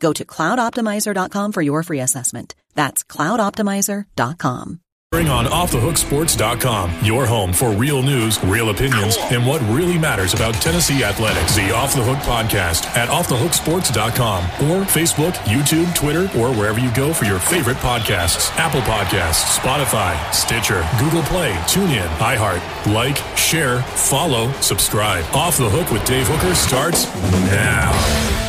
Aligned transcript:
Go 0.00 0.12
to 0.12 0.24
cloudoptimizer.com 0.24 1.52
for 1.52 1.62
your 1.62 1.82
free 1.82 2.00
assessment. 2.00 2.54
That's 2.74 3.04
cloudoptimizer.com. 3.04 4.80
Bring 5.12 5.28
on 5.28 5.44
OffTheHookSports.com, 5.46 6.92
your 7.04 7.26
home 7.26 7.52
for 7.52 7.70
real 7.70 8.02
news, 8.02 8.42
real 8.42 8.70
opinions, 8.70 9.16
and 9.30 9.46
what 9.46 9.60
really 9.70 9.96
matters 9.96 10.34
about 10.34 10.54
Tennessee 10.54 11.04
athletics. 11.04 11.54
The 11.54 11.70
Off 11.70 11.94
the 11.94 12.02
Hook 12.02 12.18
podcast 12.18 12.84
at 12.96 13.08
OffTheHookSports.com 13.08 14.44
or 14.68 14.84
Facebook, 14.84 15.32
YouTube, 15.44 15.94
Twitter, 15.94 16.24
or 16.38 16.52
wherever 16.52 16.80
you 16.80 16.92
go 16.92 17.14
for 17.14 17.24
your 17.24 17.38
favorite 17.38 17.76
podcasts. 17.76 18.50
Apple 18.58 18.80
Podcasts, 18.80 19.56
Spotify, 19.56 20.20
Stitcher, 20.34 20.84
Google 20.98 21.22
Play, 21.22 21.52
TuneIn, 21.66 22.08
iHeart. 22.18 22.92
Like, 22.92 23.16
share, 23.38 23.82
follow, 23.82 24.50
subscribe. 24.60 25.24
Off 25.34 25.56
the 25.56 25.70
Hook 25.70 25.92
with 25.92 26.04
Dave 26.04 26.26
Hooker 26.28 26.54
starts 26.56 27.06
now. 27.52 28.45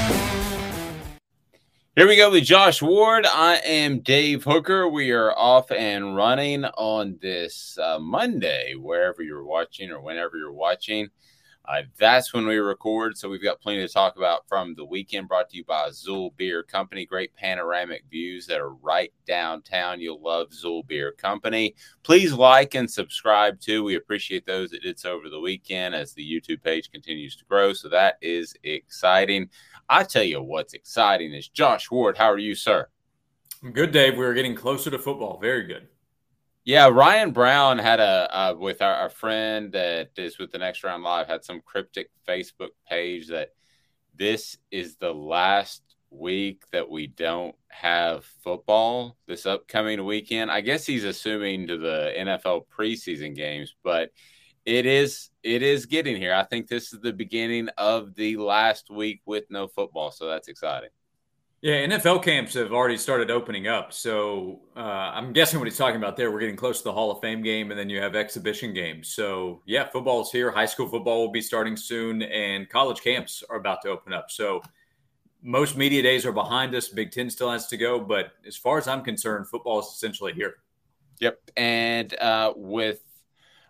Here 1.98 2.08
we 2.08 2.16
go 2.16 2.30
with 2.30 2.44
Josh 2.44 2.80
Ward. 2.80 3.26
I 3.26 3.56
am 3.56 4.02
Dave 4.02 4.44
Hooker. 4.44 4.88
We 4.88 5.10
are 5.14 5.36
off 5.36 5.72
and 5.72 6.16
running 6.16 6.64
on 6.64 7.18
this 7.24 7.76
uh, 7.82 7.98
Monday, 7.98 8.76
wherever 8.76 9.24
you're 9.24 9.44
watching 9.44 9.90
or 9.90 10.00
whenever 10.00 10.38
you're 10.38 10.54
watching. 10.54 11.10
Uh, 11.68 11.82
that's 11.98 12.36
when 12.36 12.46
we 12.46 12.58
record. 12.58 13.18
So 13.18 13.28
we've 13.28 13.42
got 13.42 13.60
plenty 13.60 13.86
to 13.86 13.92
talk 13.92 14.16
about 14.16 14.48
from 14.48 14.76
the 14.76 14.86
weekend 14.86 15.28
brought 15.28 15.50
to 15.50 15.58
you 15.58 15.66
by 15.66 15.90
Xul 15.90 16.38
Beer 16.38 16.62
Company. 16.62 17.04
Great 17.06 17.36
panoramic 17.36 18.04
views 18.12 18.46
that 18.46 18.60
are 18.60 18.76
right 18.76 19.12
downtown. 19.26 20.00
You'll 20.00 20.22
love 20.22 20.50
Xul 20.52 20.88
Beer 20.88 21.12
Company. 21.12 21.74
Please 22.04 22.32
like 22.32 22.76
and 22.76 22.90
subscribe 22.90 23.60
too. 23.60 23.84
We 23.84 23.96
appreciate 23.96 24.46
those 24.46 24.70
that 24.70 24.84
did 24.84 25.00
so 25.00 25.14
over 25.14 25.30
the 25.30 25.40
weekend 25.40 25.96
as 25.96 26.14
the 26.14 26.24
YouTube 26.24 26.62
page 26.62 26.92
continues 26.92 27.36
to 27.38 27.46
grow. 27.46 27.74
So 27.74 27.90
that 27.90 28.18
is 28.22 28.54
exciting. 28.64 29.50
I 29.90 30.04
tell 30.04 30.24
you 30.24 30.42
what's 30.42 30.74
exciting 30.74 31.34
is 31.34 31.48
Josh 31.48 31.90
Ward. 31.90 32.18
How 32.18 32.32
are 32.32 32.38
you, 32.38 32.56
sir? 32.56 32.88
Good, 33.74 33.92
Dave. 33.92 34.18
We 34.18 34.26
are 34.26 34.34
getting 34.34 34.56
closer 34.56 34.90
to 34.92 35.00
football. 35.00 35.40
Very 35.40 35.64
good. 35.64 35.88
Yeah, 36.66 36.90
Ryan 36.90 37.32
Brown 37.32 37.78
had 37.78 38.02
a 38.02 38.30
uh, 38.38 38.54
with 38.58 38.82
our, 38.82 38.94
our, 38.94 39.10
friend 39.10 39.72
that 39.72 40.10
is 40.18 40.38
with 40.38 40.52
the 40.52 40.58
next 40.58 40.84
round 40.84 41.02
live 41.02 41.28
had 41.28 41.46
some 41.46 41.62
cryptic 41.62 42.10
Facebook 42.28 42.72
page 42.90 43.30
that 43.30 43.54
this 44.16 44.58
is 44.70 44.98
the 44.98 45.14
last 45.14 45.82
week 46.10 46.64
that 46.74 46.90
we 46.90 47.08
don't 47.08 47.56
have 47.70 48.26
football 48.44 49.16
this 49.28 49.46
upcoming 49.46 50.04
weekend. 50.04 50.52
I 50.52 50.60
guess 50.60 50.86
he's 50.86 51.06
assuming 51.06 51.68
to 51.68 51.78
the 51.78 52.14
NFL 52.18 52.66
preseason 52.68 53.34
games, 53.34 53.74
but 53.82 54.12
it 54.68 54.86
is 54.86 55.30
it 55.44 55.64
is 55.64 55.86
getting 55.86 56.18
here. 56.18 56.34
I 56.34 56.44
think 56.44 56.68
this 56.68 56.92
is 56.92 57.00
the 57.00 57.14
beginning 57.14 57.70
of 57.78 58.14
the 58.16 58.36
last 58.36 58.90
week 58.90 59.22
with 59.26 59.46
no 59.50 59.70
football, 59.70 60.12
so 60.12 60.28
that's 60.28 60.50
exciting. 60.50 60.90
Yeah, 61.62 61.88
NFL 61.88 62.22
camps 62.22 62.54
have 62.54 62.74
already 62.74 62.98
started 62.98 63.32
opening 63.32 63.68
up. 63.68 63.92
So 63.94 64.60
uh, 64.76 64.80
I'm 64.80 65.32
guessing 65.32 65.60
what 65.60 65.68
he's 65.68 65.78
talking 65.78 65.96
about 65.96 66.18
there, 66.18 66.32
we're 66.32 66.42
getting 66.42 66.58
close 66.58 66.80
to 66.80 66.84
the 66.84 66.92
Hall 66.92 67.10
of 67.12 67.22
Fame 67.22 67.42
game, 67.42 67.72
and 67.72 67.80
then 67.80 67.90
you 67.90 68.02
have 68.02 68.14
exhibition 68.14 68.74
games. 68.74 69.14
So 69.14 69.62
yeah, 69.66 69.88
football 69.88 70.22
is 70.22 70.32
here. 70.32 70.52
High 70.52 70.66
school 70.66 70.90
football 70.90 71.22
will 71.22 71.32
be 71.32 71.42
starting 71.42 71.78
soon, 71.78 72.22
and 72.24 72.68
college 72.68 73.02
camps 73.02 73.44
are 73.50 73.56
about 73.56 73.82
to 73.84 73.90
open 73.90 74.12
up. 74.12 74.30
So 74.30 74.62
most 75.42 75.78
media 75.78 76.04
days 76.04 76.26
are 76.26 76.34
behind 76.34 76.76
us. 76.76 76.90
Big 76.90 77.12
Ten 77.14 77.30
still 77.30 77.50
has 77.50 77.68
to 77.68 77.78
go, 77.78 78.02
but 78.02 78.34
as 78.46 78.58
far 78.58 78.78
as 78.78 78.90
I'm 78.90 79.02
concerned, 79.02 79.48
football 79.48 79.80
is 79.80 79.88
essentially 79.88 80.34
here. 80.34 80.56
Yep, 81.22 81.40
and 81.56 82.14
uh, 82.20 82.54
with 82.56 83.07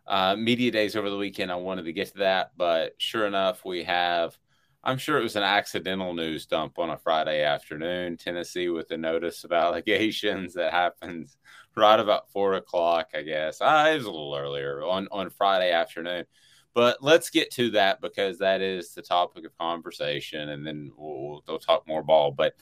uh, 0.07 0.35
media 0.35 0.71
days 0.71 0.95
over 0.95 1.09
the 1.09 1.17
weekend. 1.17 1.51
I 1.51 1.55
wanted 1.55 1.83
to 1.83 1.93
get 1.93 2.09
to 2.13 2.19
that, 2.19 2.51
but 2.57 2.93
sure 2.97 3.25
enough, 3.25 3.65
we 3.65 3.83
have. 3.83 4.37
I'm 4.83 4.97
sure 4.97 5.19
it 5.19 5.23
was 5.23 5.35
an 5.35 5.43
accidental 5.43 6.13
news 6.13 6.45
dump 6.45 6.79
on 6.79 6.91
a 6.91 6.97
Friday 6.97 7.43
afternoon. 7.43 8.15
Tennessee 8.15 8.69
with 8.69 8.89
a 8.91 8.97
notice 8.97 9.43
of 9.43 9.51
allegations 9.51 10.53
that 10.53 10.71
happens 10.71 11.37
right 11.75 11.99
about 11.99 12.31
four 12.31 12.53
o'clock, 12.53 13.09
I 13.13 13.23
guess. 13.23 13.59
Uh, 13.59 13.89
it 13.91 13.95
was 13.95 14.05
a 14.05 14.11
little 14.11 14.35
earlier 14.35 14.83
on 14.83 15.07
on 15.11 15.29
Friday 15.29 15.71
afternoon. 15.71 16.25
But 16.73 17.01
let's 17.01 17.31
get 17.31 17.49
to 17.53 17.71
that 17.71 18.01
because 18.01 18.37
that 18.37 18.61
is 18.61 18.93
the 18.93 19.01
topic 19.01 19.45
of 19.45 19.57
conversation, 19.57 20.49
and 20.49 20.65
then 20.65 20.91
we'll, 20.95 21.43
we'll 21.47 21.57
talk 21.57 21.87
more 21.87 22.03
ball. 22.03 22.31
But 22.31 22.53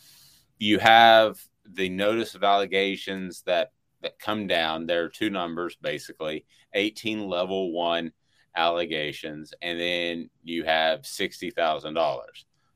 you 0.58 0.80
have 0.80 1.38
the 1.66 1.90
notice 1.90 2.34
of 2.34 2.44
allegations 2.44 3.42
that 3.42 3.72
that 4.02 4.20
come 4.20 4.48
down. 4.48 4.86
There 4.86 5.04
are 5.04 5.10
two 5.10 5.30
numbers 5.30 5.78
basically 5.82 6.46
18 6.74 7.28
level 7.28 7.72
one 7.72 8.12
allegations, 8.56 9.54
and 9.62 9.80
then 9.80 10.30
you 10.44 10.64
have 10.64 11.02
$60,000. 11.02 12.20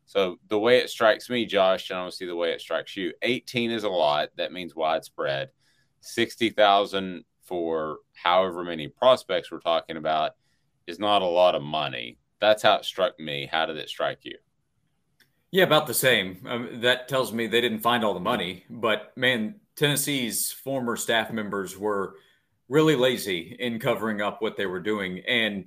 So 0.06 0.40
the 0.48 0.60
way 0.60 0.80
it 0.80 0.90
strikes 0.90 1.30
me, 1.30 1.46
Josh, 1.46 1.90
and 1.90 2.00
I 2.00 2.02
don't 2.02 2.14
see 2.14 2.26
the 2.26 2.36
way 2.36 2.52
it 2.52 2.62
strikes 2.62 2.98
you. 2.98 3.14
18 3.22 3.72
is 3.72 3.84
a 3.84 3.90
lot. 3.90 4.30
That 4.38 4.52
means 4.52 4.76
widespread. 4.76 5.50
60,000 6.02 7.24
for 7.44 7.98
however 8.14 8.64
many 8.64 8.88
prospects 8.88 9.52
we're 9.52 9.60
talking 9.60 9.98
about 9.98 10.32
is 10.88 11.00
not 11.00 11.22
a 11.22 11.26
lot 11.26 11.56
of 11.56 11.62
money. 11.62 12.18
That's 12.40 12.64
how 12.64 12.76
it 12.76 12.86
struck 12.86 13.20
me. 13.20 13.48
How 13.52 13.66
did 13.66 13.78
it 13.78 13.90
strike 13.90 14.20
you? 14.24 14.38
Yeah, 15.52 15.64
about 15.64 15.88
the 15.88 15.94
same. 15.94 16.46
Um, 16.48 16.82
that 16.82 17.08
tells 17.08 17.34
me 17.34 17.48
they 17.48 17.62
didn't 17.62 17.80
find 17.80 18.04
all 18.04 18.14
the 18.14 18.20
money, 18.20 18.66
but 18.70 19.16
man, 19.18 19.56
Tennessee's 19.80 20.52
former 20.52 20.98
staff 20.98 21.32
members 21.32 21.78
were 21.78 22.16
really 22.68 22.98
lazy 22.98 23.56
in 23.60 23.80
covering 23.80 24.22
up 24.22 24.42
what 24.42 24.58
they 24.58 24.66
were 24.66 24.82
doing. 24.82 25.20
And 25.26 25.66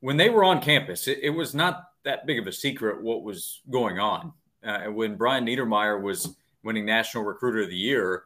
when 0.00 0.16
they 0.16 0.28
were 0.28 0.42
on 0.42 0.60
campus, 0.60 1.06
it, 1.06 1.20
it 1.22 1.30
was 1.30 1.54
not 1.54 1.84
that 2.02 2.26
big 2.26 2.40
of 2.40 2.48
a 2.48 2.52
secret 2.52 3.00
what 3.00 3.22
was 3.22 3.62
going 3.70 4.00
on. 4.00 4.32
Uh, 4.62 4.86
when 4.86 5.16
Brian 5.16 5.46
Niedermeyer 5.46 6.02
was 6.02 6.36
winning 6.64 6.84
National 6.84 7.22
Recruiter 7.22 7.62
of 7.62 7.68
the 7.68 7.76
Year, 7.76 8.24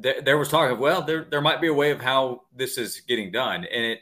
th- 0.00 0.22
there 0.24 0.36
was 0.36 0.48
talk 0.48 0.70
of, 0.70 0.78
well, 0.78 1.00
there, 1.00 1.24
there 1.30 1.40
might 1.40 1.62
be 1.62 1.68
a 1.68 1.74
way 1.74 1.90
of 1.90 2.00
how 2.00 2.42
this 2.54 2.76
is 2.76 3.00
getting 3.00 3.32
done. 3.32 3.64
And 3.64 3.84
it 3.84 4.00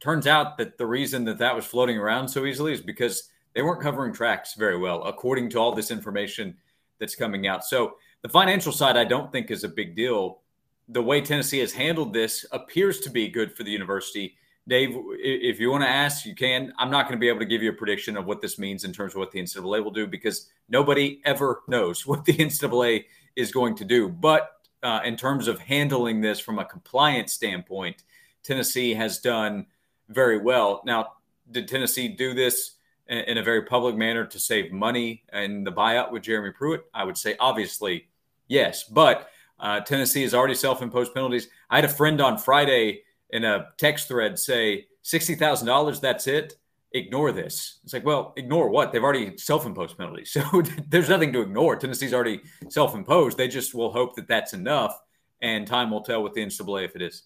turns 0.00 0.26
out 0.26 0.56
that 0.58 0.78
the 0.78 0.86
reason 0.86 1.24
that 1.26 1.38
that 1.38 1.54
was 1.54 1.66
floating 1.66 1.98
around 1.98 2.28
so 2.28 2.46
easily 2.46 2.72
is 2.72 2.80
because 2.80 3.28
they 3.54 3.62
weren't 3.62 3.82
covering 3.82 4.14
tracks 4.14 4.54
very 4.54 4.78
well, 4.78 5.02
according 5.02 5.50
to 5.50 5.58
all 5.58 5.74
this 5.74 5.90
information 5.90 6.56
that's 6.98 7.14
coming 7.14 7.46
out. 7.46 7.64
So 7.64 7.96
the 8.22 8.28
financial 8.28 8.72
side, 8.72 8.96
I 8.96 9.04
don't 9.04 9.30
think 9.30 9.50
is 9.50 9.64
a 9.64 9.68
big 9.68 9.94
deal. 9.94 10.40
The 10.88 11.02
way 11.02 11.20
Tennessee 11.20 11.58
has 11.58 11.72
handled 11.72 12.12
this 12.12 12.46
appears 12.52 13.00
to 13.00 13.10
be 13.10 13.28
good 13.28 13.56
for 13.56 13.62
the 13.62 13.70
university. 13.70 14.36
Dave, 14.66 14.94
if 15.18 15.58
you 15.60 15.70
want 15.70 15.84
to 15.84 15.88
ask, 15.88 16.26
you 16.26 16.34
can. 16.34 16.72
I'm 16.78 16.90
not 16.90 17.06
going 17.06 17.18
to 17.18 17.20
be 17.20 17.28
able 17.28 17.38
to 17.40 17.46
give 17.46 17.62
you 17.62 17.70
a 17.70 17.74
prediction 17.74 18.16
of 18.16 18.26
what 18.26 18.40
this 18.40 18.58
means 18.58 18.84
in 18.84 18.92
terms 18.92 19.14
of 19.14 19.18
what 19.18 19.30
the 19.30 19.40
NCAA 19.40 19.82
will 19.82 19.90
do 19.90 20.06
because 20.06 20.50
nobody 20.68 21.22
ever 21.24 21.62
knows 21.68 22.06
what 22.06 22.24
the 22.24 22.34
NCAA 22.34 23.04
is 23.36 23.52
going 23.52 23.76
to 23.76 23.84
do. 23.84 24.08
But 24.08 24.50
uh, 24.82 25.00
in 25.04 25.16
terms 25.16 25.48
of 25.48 25.58
handling 25.58 26.20
this 26.20 26.38
from 26.38 26.58
a 26.58 26.64
compliance 26.64 27.32
standpoint, 27.32 28.02
Tennessee 28.42 28.94
has 28.94 29.18
done 29.18 29.66
very 30.08 30.38
well. 30.38 30.82
Now, 30.84 31.12
did 31.50 31.68
Tennessee 31.68 32.08
do 32.08 32.34
this 32.34 32.72
in 33.08 33.38
a 33.38 33.42
very 33.42 33.62
public 33.62 33.96
manner 33.96 34.26
to 34.26 34.38
save 34.38 34.70
money 34.70 35.24
and 35.30 35.66
the 35.66 35.72
buyout 35.72 36.12
with 36.12 36.22
Jeremy 36.22 36.50
Pruitt? 36.50 36.84
I 36.92 37.04
would 37.04 37.16
say 37.16 37.36
obviously 37.40 38.07
yes, 38.48 38.84
but 38.84 39.28
uh, 39.60 39.80
Tennessee 39.80 40.22
has 40.22 40.34
already 40.34 40.54
self-imposed 40.54 41.14
penalties. 41.14 41.48
I 41.70 41.76
had 41.76 41.84
a 41.84 41.88
friend 41.88 42.20
on 42.20 42.38
Friday 42.38 43.02
in 43.30 43.44
a 43.44 43.68
text 43.76 44.08
thread 44.08 44.38
say 44.38 44.86
sixty 45.02 45.34
thousand 45.34 45.66
dollars. 45.66 46.00
That's 46.00 46.26
it. 46.26 46.54
Ignore 46.92 47.32
this. 47.32 47.80
It's 47.84 47.92
like, 47.92 48.04
well, 48.04 48.32
ignore 48.36 48.70
what? 48.70 48.92
They've 48.92 49.04
already 49.04 49.36
self-imposed 49.36 49.98
penalties, 49.98 50.30
so 50.52 50.62
there's 50.88 51.08
nothing 51.08 51.32
to 51.34 51.42
ignore. 51.42 51.76
Tennessee's 51.76 52.14
already 52.14 52.40
self-imposed. 52.70 53.36
They 53.36 53.48
just 53.48 53.74
will 53.74 53.92
hope 53.92 54.16
that 54.16 54.28
that's 54.28 54.54
enough 54.54 54.98
and 55.40 55.66
time 55.66 55.90
will 55.90 56.02
tell 56.02 56.22
with 56.22 56.34
the 56.34 56.44
NCAA 56.44 56.84
if 56.84 56.96
it 56.96 57.02
is. 57.02 57.24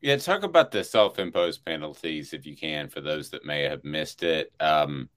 Yeah, 0.00 0.16
talk 0.16 0.42
about 0.42 0.70
the 0.70 0.84
self-imposed 0.84 1.64
penalties 1.64 2.32
if 2.32 2.46
you 2.46 2.56
can 2.56 2.88
for 2.88 3.00
those 3.00 3.30
that 3.30 3.44
may 3.44 3.62
have 3.62 3.82
missed 3.82 4.22
it. 4.22 4.52
Um, 4.60 5.08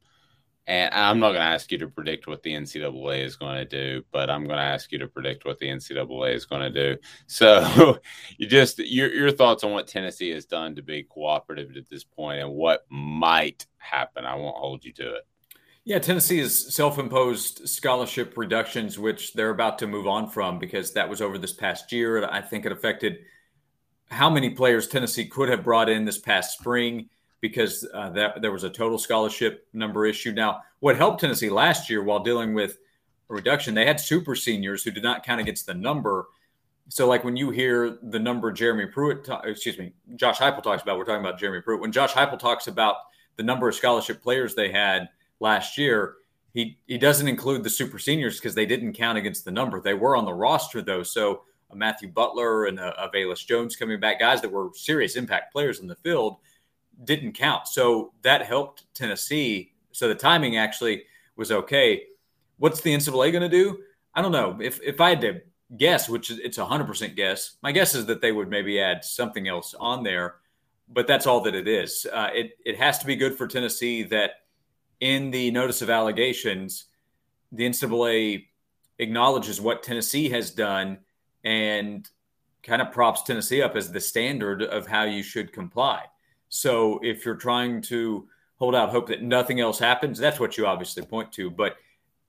and 0.70 0.94
I'm 0.94 1.20
not 1.20 1.30
going 1.30 1.42
to 1.42 1.48
ask 1.48 1.72
you 1.72 1.80
to 1.80 1.88
predict 1.88 2.28
what 2.28 2.44
the 2.44 2.54
NCAA 2.54 3.26
is 3.26 3.36
going 3.36 3.56
to 3.56 3.66
do, 3.66 4.04
but 4.12 4.30
I'm 4.30 4.46
going 4.46 4.60
to 4.60 4.64
ask 4.64 4.92
you 4.92 5.00
to 5.00 5.08
predict 5.08 5.44
what 5.44 5.58
the 5.58 5.68
NCAA 5.68 6.36
is 6.36 6.46
going 6.46 6.62
to 6.62 6.70
do. 6.70 7.02
So, 7.28 7.98
you 8.38 8.48
just 8.48 8.80
your 8.80 9.12
your 9.12 9.32
thoughts 9.32 9.64
on 9.64 9.72
what 9.72 9.88
Tennessee 9.88 10.30
has 10.32 10.46
done 10.46 10.76
to 10.76 10.82
be 10.82 11.04
cooperative 11.04 11.76
at 11.76 11.90
this 11.90 12.04
point, 12.04 12.42
and 12.42 12.52
what 12.52 12.86
might 12.90 13.66
happen. 13.78 14.26
I 14.26 14.36
won't 14.36 14.58
hold 14.58 14.86
you 14.86 14.94
to 14.94 15.16
it. 15.16 15.28
Yeah, 15.86 16.00
Tennessee 16.00 16.40
has 16.40 16.76
self-imposed 16.76 17.68
scholarship 17.68 18.38
reductions, 18.38 19.00
which 19.00 19.34
they're 19.34 19.50
about 19.50 19.80
to 19.80 19.88
move 19.88 20.08
on 20.08 20.30
from 20.30 20.60
because 20.60 20.94
that 20.94 21.10
was 21.10 21.22
over 21.22 21.38
this 21.38 21.54
past 21.54 21.92
year. 21.92 22.28
I 22.30 22.42
think 22.42 22.66
it 22.66 22.72
affected 22.72 23.20
how 24.12 24.30
many 24.30 24.52
players 24.52 24.88
Tennessee 24.88 25.26
could 25.26 25.50
have 25.50 25.64
brought 25.64 25.90
in 25.90 26.06
this 26.06 26.20
past 26.20 26.58
spring 26.60 27.10
because 27.42 27.88
uh, 27.94 28.10
that 28.10 28.42
there 28.42 28.52
was 28.52 28.64
a 28.64 28.70
total 28.70 28.98
scholarship 28.98 29.68
number 29.74 30.06
issue. 30.06 30.32
Now, 30.32 30.62
what 30.80 30.98
helped 30.98 31.22
Tennessee 31.22 31.50
last 31.50 31.90
year 31.90 32.04
while 32.04 32.20
dealing 32.20 32.54
with 32.54 32.78
a 33.30 33.34
reduction, 33.34 33.74
they 33.74 33.86
had 33.86 34.00
super 34.00 34.36
seniors 34.36 34.84
who 34.84 34.92
did 34.92 35.04
not 35.04 35.26
count 35.26 35.42
against 35.42 35.66
the 35.66 35.74
number. 35.74 36.28
So, 36.90 37.08
like 37.08 37.24
when 37.24 37.38
you 37.38 37.52
hear 37.52 37.98
the 38.02 38.20
number 38.20 38.52
Jeremy 38.52 38.88
Pruitt, 38.88 39.24
ta- 39.24 39.42
excuse 39.46 39.78
me, 39.78 39.94
Josh 40.16 40.40
Heupel 40.40 40.64
talks 40.64 40.82
about, 40.82 40.98
we're 40.98 41.06
talking 41.06 41.26
about 41.26 41.40
Jeremy 41.40 41.62
Pruitt. 41.62 41.82
When 41.82 41.92
Josh 41.92 42.14
Heupel 42.14 42.40
talks 42.40 42.68
about 42.68 42.96
the 43.36 43.44
number 43.44 43.70
of 43.70 43.76
scholarship 43.76 44.22
players 44.22 44.56
they 44.56 44.72
had 44.72 45.08
last 45.40 45.78
year, 45.78 46.16
he 46.54 46.80
he 46.88 46.98
doesn't 46.98 47.28
include 47.28 47.64
the 47.64 47.70
super 47.70 48.00
seniors 48.00 48.38
because 48.38 48.56
they 48.56 48.66
didn't 48.66 48.94
count 48.94 49.18
against 49.18 49.46
the 49.46 49.52
number. 49.52 49.80
They 49.80 49.94
were 49.94 50.16
on 50.16 50.26
the 50.26 50.34
roster 50.34 50.82
though, 50.82 51.04
so 51.04 51.44
Matthew 51.74 52.10
Butler 52.10 52.66
and 52.66 52.80
a, 52.80 53.04
a 53.04 53.10
Velus 53.12 53.46
Jones 53.46 53.76
coming 53.76 54.00
back, 54.00 54.20
guys 54.20 54.42
that 54.42 54.52
were 54.52 54.70
serious 54.74 55.16
impact 55.16 55.54
players 55.54 55.80
in 55.80 55.88
the 55.88 55.96
field 55.96 56.38
didn't 57.04 57.34
count. 57.34 57.68
So 57.68 58.14
that 58.22 58.46
helped 58.46 58.94
Tennessee. 58.94 59.74
So 59.92 60.08
the 60.08 60.16
timing 60.16 60.58
actually 60.58 61.04
was 61.36 61.52
okay. 61.52 62.04
What's 62.58 62.82
the 62.82 62.94
NCAA 62.94 63.32
going 63.32 63.42
to 63.42 63.50
do? 63.50 63.80
I 64.14 64.22
don't 64.22 64.32
know. 64.32 64.58
If 64.62 64.82
if 64.82 65.00
I 65.00 65.10
had 65.10 65.22
to 65.22 65.42
guess, 65.78 66.10
which 66.10 66.32
it's 66.32 66.58
a 66.58 66.66
hundred 66.66 66.88
percent 66.88 67.16
guess, 67.16 67.58
my 67.62 67.72
guess 67.72 67.96
is 67.96 68.06
that 68.08 68.22
they 68.22 68.32
would 68.32 68.50
maybe 68.50 68.82
add 68.82 69.04
something 69.04 69.48
else 69.48 69.74
on 69.80 70.04
there. 70.04 70.36
But 70.92 71.06
that's 71.06 71.28
all 71.28 71.42
that 71.42 71.54
it 71.56 71.68
is. 71.68 72.06
Uh, 72.12 72.30
it 72.34 72.58
it 72.66 72.78
has 72.78 73.00
to 73.00 73.06
be 73.06 73.16
good 73.16 73.38
for 73.38 73.48
Tennessee 73.48 74.04
that 74.04 74.32
in 75.00 75.32
the 75.32 75.52
notice 75.52 75.82
of 75.82 75.90
allegations, 75.90 76.86
the 77.52 77.68
NCAA 77.68 78.48
acknowledges 78.98 79.62
what 79.62 79.84
Tennessee 79.84 80.30
has 80.30 80.52
done 80.52 80.98
and 81.44 82.10
kind 82.64 82.82
of 82.82 82.92
props 82.92 83.24
Tennessee 83.24 83.62
up 83.62 83.76
as 83.76 83.92
the 83.92 84.00
standard 84.00 84.62
of 84.62 84.88
how 84.88 85.04
you 85.04 85.24
should 85.24 85.54
comply. 85.54 86.04
So 86.50 87.00
if 87.04 87.26
you're 87.26 87.36
trying 87.36 87.82
to 87.84 88.28
hold 88.58 88.76
out 88.76 88.90
hope 88.90 89.08
that 89.08 89.24
nothing 89.24 89.60
else 89.60 89.80
happens, 89.80 90.20
that's 90.20 90.40
what 90.40 90.58
you 90.58 90.66
obviously 90.66 91.04
point 91.04 91.32
to. 91.34 91.50
But 91.50 91.78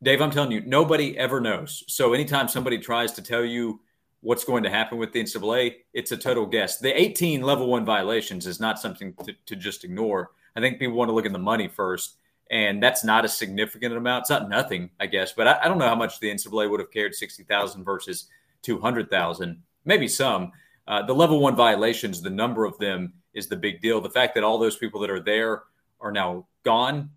Dave, 0.02 0.22
I'm 0.22 0.30
telling 0.30 0.52
you, 0.52 0.60
nobody 0.62 1.18
ever 1.18 1.40
knows. 1.40 1.84
So 1.88 2.14
anytime 2.14 2.48
somebody 2.48 2.78
tries 2.78 3.12
to 3.12 3.22
tell 3.22 3.44
you 3.44 3.80
what's 4.20 4.44
going 4.44 4.62
to 4.62 4.70
happen 4.70 4.98
with 4.98 5.12
the 5.12 5.22
NCAA, 5.22 5.76
it's 5.92 6.12
a 6.12 6.16
total 6.16 6.46
guess. 6.46 6.78
The 6.78 6.98
18 6.98 7.42
level 7.42 7.66
one 7.66 7.84
violations 7.84 8.46
is 8.46 8.60
not 8.60 8.78
something 8.78 9.14
to, 9.24 9.34
to 9.46 9.56
just 9.56 9.84
ignore. 9.84 10.30
I 10.56 10.60
think 10.60 10.78
people 10.78 10.96
want 10.96 11.08
to 11.08 11.14
look 11.14 11.26
at 11.26 11.32
the 11.32 11.38
money 11.38 11.68
first, 11.68 12.16
and 12.50 12.82
that's 12.82 13.04
not 13.04 13.24
a 13.24 13.28
significant 13.28 13.94
amount. 13.94 14.22
It's 14.22 14.30
not 14.30 14.48
nothing, 14.48 14.90
I 14.98 15.06
guess, 15.06 15.32
but 15.32 15.46
I, 15.46 15.60
I 15.62 15.68
don't 15.68 15.78
know 15.78 15.88
how 15.88 15.94
much 15.94 16.20
the 16.20 16.30
NCAA 16.30 16.70
would 16.70 16.80
have 16.80 16.90
cared 16.90 17.14
60,000 17.14 17.84
versus 17.84 18.28
200,000, 18.62 19.62
maybe 19.84 20.08
some. 20.08 20.52
Uh, 20.88 21.02
the 21.02 21.14
level 21.14 21.40
one 21.40 21.54
violations, 21.54 22.20
the 22.20 22.30
number 22.30 22.64
of 22.64 22.76
them 22.78 23.12
is 23.34 23.46
the 23.46 23.56
big 23.56 23.80
deal. 23.80 24.00
The 24.00 24.10
fact 24.10 24.34
that 24.34 24.44
all 24.44 24.58
those 24.58 24.76
people 24.76 25.00
that 25.00 25.10
are 25.10 25.20
there 25.20 25.62
are 26.00 26.12
now 26.12 26.46
gone, 26.64 27.10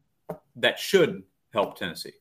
that 0.55 0.79
should 0.79 1.23
help 1.51 1.77
Tennessee. 1.77 2.13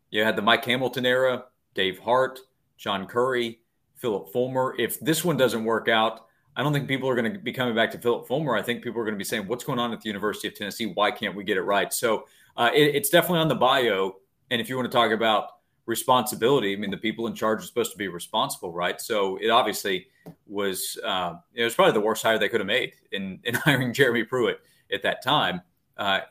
you 0.09 0.23
had 0.23 0.35
the 0.35 0.41
Mike 0.41 0.63
Hamilton 0.63 1.05
era, 1.05 1.45
Dave 1.73 1.99
Hart, 1.99 2.39
John 2.77 3.05
Currie, 3.05 3.59
Phillip 3.95 4.31
Fulmer. 4.31 4.75
If 4.79 4.99
this 5.01 5.25
one 5.25 5.37
doesn't 5.37 5.63
work 5.63 5.89
out, 5.89 6.27
I 6.55 6.63
don't 6.63 6.71
think 6.71 6.87
people 6.87 7.09
are 7.09 7.15
going 7.15 7.33
to 7.33 7.37
be 7.37 7.51
coming 7.51 7.75
back 7.75 7.91
to 7.91 7.97
Phillip 7.97 8.27
Fulmer. 8.27 8.55
I 8.55 8.61
think 8.61 8.81
people 8.81 9.01
are 9.01 9.03
going 9.03 9.15
to 9.15 9.19
be 9.19 9.25
saying, 9.25 9.45
"What's 9.47 9.65
going 9.65 9.79
on 9.79 9.91
at 9.91 9.99
the 9.99 10.07
University 10.07 10.47
of 10.47 10.55
Tennessee? 10.55 10.85
Why 10.85 11.11
can't 11.11 11.35
we 11.35 11.43
get 11.43 11.57
it 11.57 11.63
right?" 11.63 11.91
So 11.93 12.25
uh, 12.55 12.69
it, 12.73 12.95
it's 12.95 13.09
definitely 13.09 13.39
on 13.39 13.49
the 13.49 13.55
bio. 13.55 14.15
And 14.51 14.61
if 14.61 14.69
you 14.69 14.77
want 14.77 14.89
to 14.89 14.95
talk 14.95 15.11
about 15.11 15.49
responsibility, 15.85 16.73
I 16.73 16.75
mean, 16.77 16.91
the 16.91 16.97
people 16.97 17.27
in 17.27 17.35
charge 17.35 17.59
are 17.59 17.65
supposed 17.65 17.91
to 17.91 17.97
be 17.97 18.07
responsible, 18.07 18.71
right? 18.71 18.99
So 18.99 19.37
it 19.37 19.49
obviously 19.49 20.07
was 20.47 20.97
uh, 21.03 21.35
it 21.53 21.63
was 21.63 21.75
probably 21.75 21.93
the 21.93 22.01
worst 22.01 22.23
hire 22.23 22.39
they 22.39 22.49
could 22.49 22.59
have 22.59 22.67
made 22.67 22.93
in 23.11 23.39
in 23.43 23.53
hiring 23.55 23.93
Jeremy 23.93 24.23
Pruitt 24.23 24.59
at 24.91 25.03
that 25.03 25.23
time. 25.23 25.61
Uh, 25.97 26.21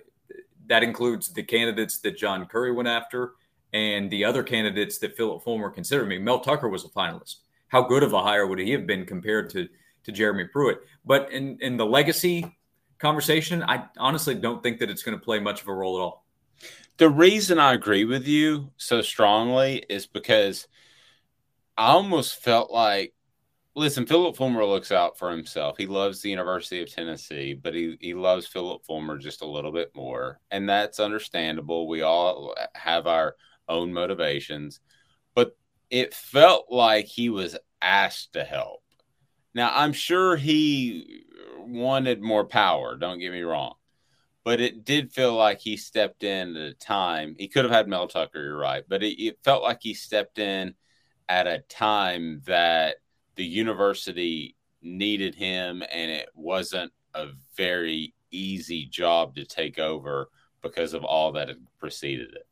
that 0.66 0.82
includes 0.82 1.32
the 1.32 1.42
candidates 1.42 1.98
that 1.98 2.16
John 2.16 2.46
Currie 2.46 2.72
went 2.72 2.88
after 2.88 3.32
and 3.72 4.10
the 4.10 4.24
other 4.24 4.42
candidates 4.42 4.98
that 4.98 5.16
Phillip 5.16 5.42
Fulmer 5.42 5.68
considered. 5.68 6.04
I 6.06 6.08
mean, 6.08 6.24
Mel 6.24 6.40
Tucker 6.40 6.68
was 6.68 6.84
a 6.84 6.88
finalist. 6.88 7.36
How 7.68 7.82
good 7.82 8.02
of 8.02 8.12
a 8.12 8.22
hire 8.22 8.46
would 8.46 8.58
he 8.58 8.70
have 8.72 8.86
been 8.86 9.04
compared 9.04 9.50
to 9.50 9.68
to 10.04 10.12
Jeremy 10.12 10.44
Pruitt? 10.44 10.80
But 11.04 11.30
in 11.32 11.58
in 11.60 11.76
the 11.76 11.86
legacy 11.86 12.56
conversation, 12.98 13.62
I 13.62 13.84
honestly 13.98 14.34
don't 14.34 14.62
think 14.62 14.78
that 14.80 14.90
it's 14.90 15.02
going 15.02 15.18
to 15.18 15.24
play 15.24 15.38
much 15.38 15.62
of 15.62 15.68
a 15.68 15.74
role 15.74 15.98
at 15.98 16.02
all. 16.02 16.23
The 16.96 17.08
reason 17.08 17.58
I 17.58 17.74
agree 17.74 18.04
with 18.04 18.26
you 18.26 18.70
so 18.76 19.02
strongly 19.02 19.84
is 19.88 20.06
because 20.06 20.68
I 21.76 21.88
almost 21.88 22.42
felt 22.42 22.70
like 22.70 23.14
Listen, 23.76 24.06
Phillip 24.06 24.36
Fulmer 24.36 24.64
looks 24.64 24.92
out 24.92 25.18
for 25.18 25.32
himself. 25.32 25.76
He 25.76 25.86
loves 25.86 26.20
the 26.20 26.30
University 26.30 26.80
of 26.80 26.92
Tennessee, 26.92 27.54
but 27.54 27.74
he, 27.74 27.96
he 28.00 28.14
loves 28.14 28.46
Phillip 28.46 28.84
Fulmer 28.86 29.18
just 29.18 29.42
a 29.42 29.46
little 29.46 29.72
bit 29.72 29.90
more. 29.96 30.38
And 30.52 30.68
that's 30.68 31.00
understandable. 31.00 31.88
We 31.88 32.02
all 32.02 32.54
have 32.76 33.08
our 33.08 33.34
own 33.68 33.92
motivations. 33.92 34.78
But 35.34 35.56
it 35.90 36.14
felt 36.14 36.66
like 36.70 37.06
he 37.06 37.30
was 37.30 37.56
asked 37.82 38.34
to 38.34 38.44
help. 38.44 38.82
Now, 39.54 39.72
I'm 39.74 39.92
sure 39.92 40.36
he 40.36 41.24
wanted 41.58 42.22
more 42.22 42.44
power, 42.44 42.96
don't 42.96 43.18
get 43.18 43.32
me 43.32 43.42
wrong. 43.42 43.74
But 44.44 44.60
it 44.60 44.84
did 44.84 45.12
feel 45.12 45.34
like 45.34 45.60
he 45.60 45.76
stepped 45.76 46.22
in 46.22 46.56
at 46.56 46.62
a 46.62 46.74
time. 46.74 47.34
He 47.38 47.48
could 47.48 47.64
have 47.64 47.72
had 47.72 47.88
Mel 47.88 48.06
Tucker, 48.06 48.42
you're 48.42 48.58
right. 48.58 48.84
But 48.86 49.02
it, 49.02 49.22
it 49.22 49.38
felt 49.42 49.62
like 49.62 49.78
he 49.80 49.94
stepped 49.94 50.38
in 50.38 50.74
at 51.28 51.46
a 51.46 51.60
time 51.68 52.42
that 52.44 52.96
the 53.36 53.44
university 53.44 54.56
needed 54.82 55.34
him 55.34 55.82
and 55.90 56.10
it 56.10 56.28
wasn't 56.34 56.92
a 57.14 57.28
very 57.56 58.14
easy 58.30 58.86
job 58.86 59.34
to 59.36 59.44
take 59.46 59.78
over 59.78 60.28
because 60.62 60.92
of 60.94 61.04
all 61.04 61.32
that 61.32 61.48
had 61.48 61.64
preceded 61.78 62.34
it. 62.34 62.46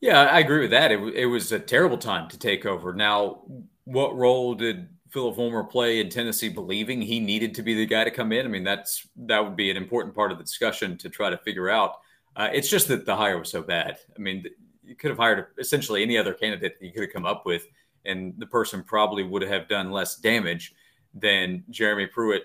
Yeah, 0.00 0.22
I 0.22 0.38
agree 0.38 0.60
with 0.60 0.70
that. 0.70 0.92
It, 0.92 1.00
it 1.14 1.26
was 1.26 1.50
a 1.50 1.58
terrible 1.58 1.98
time 1.98 2.28
to 2.28 2.38
take 2.38 2.64
over. 2.64 2.92
Now, 2.92 3.42
what 3.84 4.16
role 4.16 4.54
did 4.54 4.88
Phillip 5.10 5.36
Fulmer 5.36 5.64
play 5.64 6.00
in 6.00 6.08
Tennessee 6.08 6.48
believing 6.48 7.00
he 7.00 7.20
needed 7.20 7.54
to 7.54 7.62
be 7.62 7.74
the 7.74 7.86
guy 7.86 8.04
to 8.04 8.10
come 8.10 8.32
in? 8.32 8.44
I 8.44 8.48
mean, 8.48 8.64
that's 8.64 9.06
that 9.16 9.42
would 9.42 9.56
be 9.56 9.70
an 9.70 9.76
important 9.76 10.14
part 10.14 10.32
of 10.32 10.38
the 10.38 10.44
discussion 10.44 10.96
to 10.98 11.08
try 11.08 11.30
to 11.30 11.38
figure 11.38 11.70
out. 11.70 12.00
Uh, 12.36 12.48
it's 12.52 12.68
just 12.68 12.88
that 12.88 13.06
the 13.06 13.16
hire 13.16 13.38
was 13.38 13.50
so 13.50 13.62
bad. 13.62 13.98
I 14.16 14.20
mean, 14.20 14.44
you 14.84 14.94
could 14.94 15.10
have 15.10 15.18
hired 15.18 15.46
essentially 15.58 16.02
any 16.02 16.16
other 16.16 16.34
candidate 16.34 16.76
you 16.80 16.92
could 16.92 17.02
have 17.02 17.12
come 17.12 17.26
up 17.26 17.44
with, 17.46 17.66
and 18.04 18.34
the 18.38 18.46
person 18.46 18.82
probably 18.82 19.22
would 19.22 19.42
have 19.42 19.68
done 19.68 19.90
less 19.90 20.16
damage 20.16 20.74
than 21.14 21.64
Jeremy 21.70 22.06
Pruitt 22.06 22.44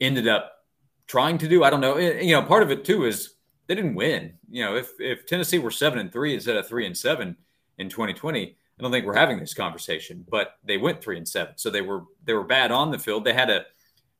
ended 0.00 0.28
up 0.28 0.52
trying 1.06 1.38
to 1.38 1.48
do. 1.48 1.64
I 1.64 1.70
don't 1.70 1.80
know. 1.80 1.96
You 1.96 2.32
know, 2.32 2.42
part 2.42 2.62
of 2.62 2.70
it 2.70 2.84
too 2.84 3.04
is 3.04 3.34
they 3.66 3.74
didn't 3.74 3.94
win. 3.94 4.34
You 4.50 4.64
know, 4.64 4.76
if 4.76 4.92
if 4.98 5.26
Tennessee 5.26 5.58
were 5.58 5.70
seven 5.70 5.98
and 5.98 6.12
three 6.12 6.34
instead 6.34 6.56
of 6.56 6.68
three 6.68 6.86
and 6.86 6.96
seven 6.96 7.36
in 7.78 7.88
2020, 7.88 8.56
I 8.78 8.82
don't 8.82 8.90
think 8.90 9.06
we're 9.06 9.14
having 9.14 9.38
this 9.38 9.54
conversation. 9.54 10.24
But 10.28 10.54
they 10.64 10.76
went 10.78 11.02
three 11.02 11.16
and 11.16 11.28
seven, 11.28 11.54
so 11.56 11.70
they 11.70 11.82
were 11.82 12.04
they 12.24 12.34
were 12.34 12.44
bad 12.44 12.70
on 12.70 12.90
the 12.90 12.98
field. 12.98 13.24
They 13.24 13.32
had 13.32 13.50
a 13.50 13.64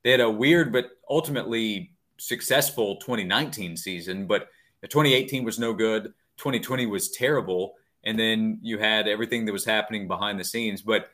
they 0.03 0.11
had 0.11 0.21
a 0.21 0.31
weird 0.31 0.73
but 0.73 0.91
ultimately 1.09 1.93
successful 2.19 2.97
2019 2.97 3.77
season, 3.77 4.27
but 4.27 4.49
2018 4.83 5.45
was 5.45 5.59
no 5.59 5.73
good. 5.73 6.13
2020 6.37 6.87
was 6.87 7.11
terrible, 7.11 7.75
and 8.05 8.19
then 8.19 8.59
you 8.63 8.79
had 8.79 9.09
everything 9.09 9.45
that 9.45 9.53
was 9.53 9.65
happening 9.65 10.07
behind 10.07 10.39
the 10.39 10.45
scenes. 10.45 10.83
But 10.83 11.11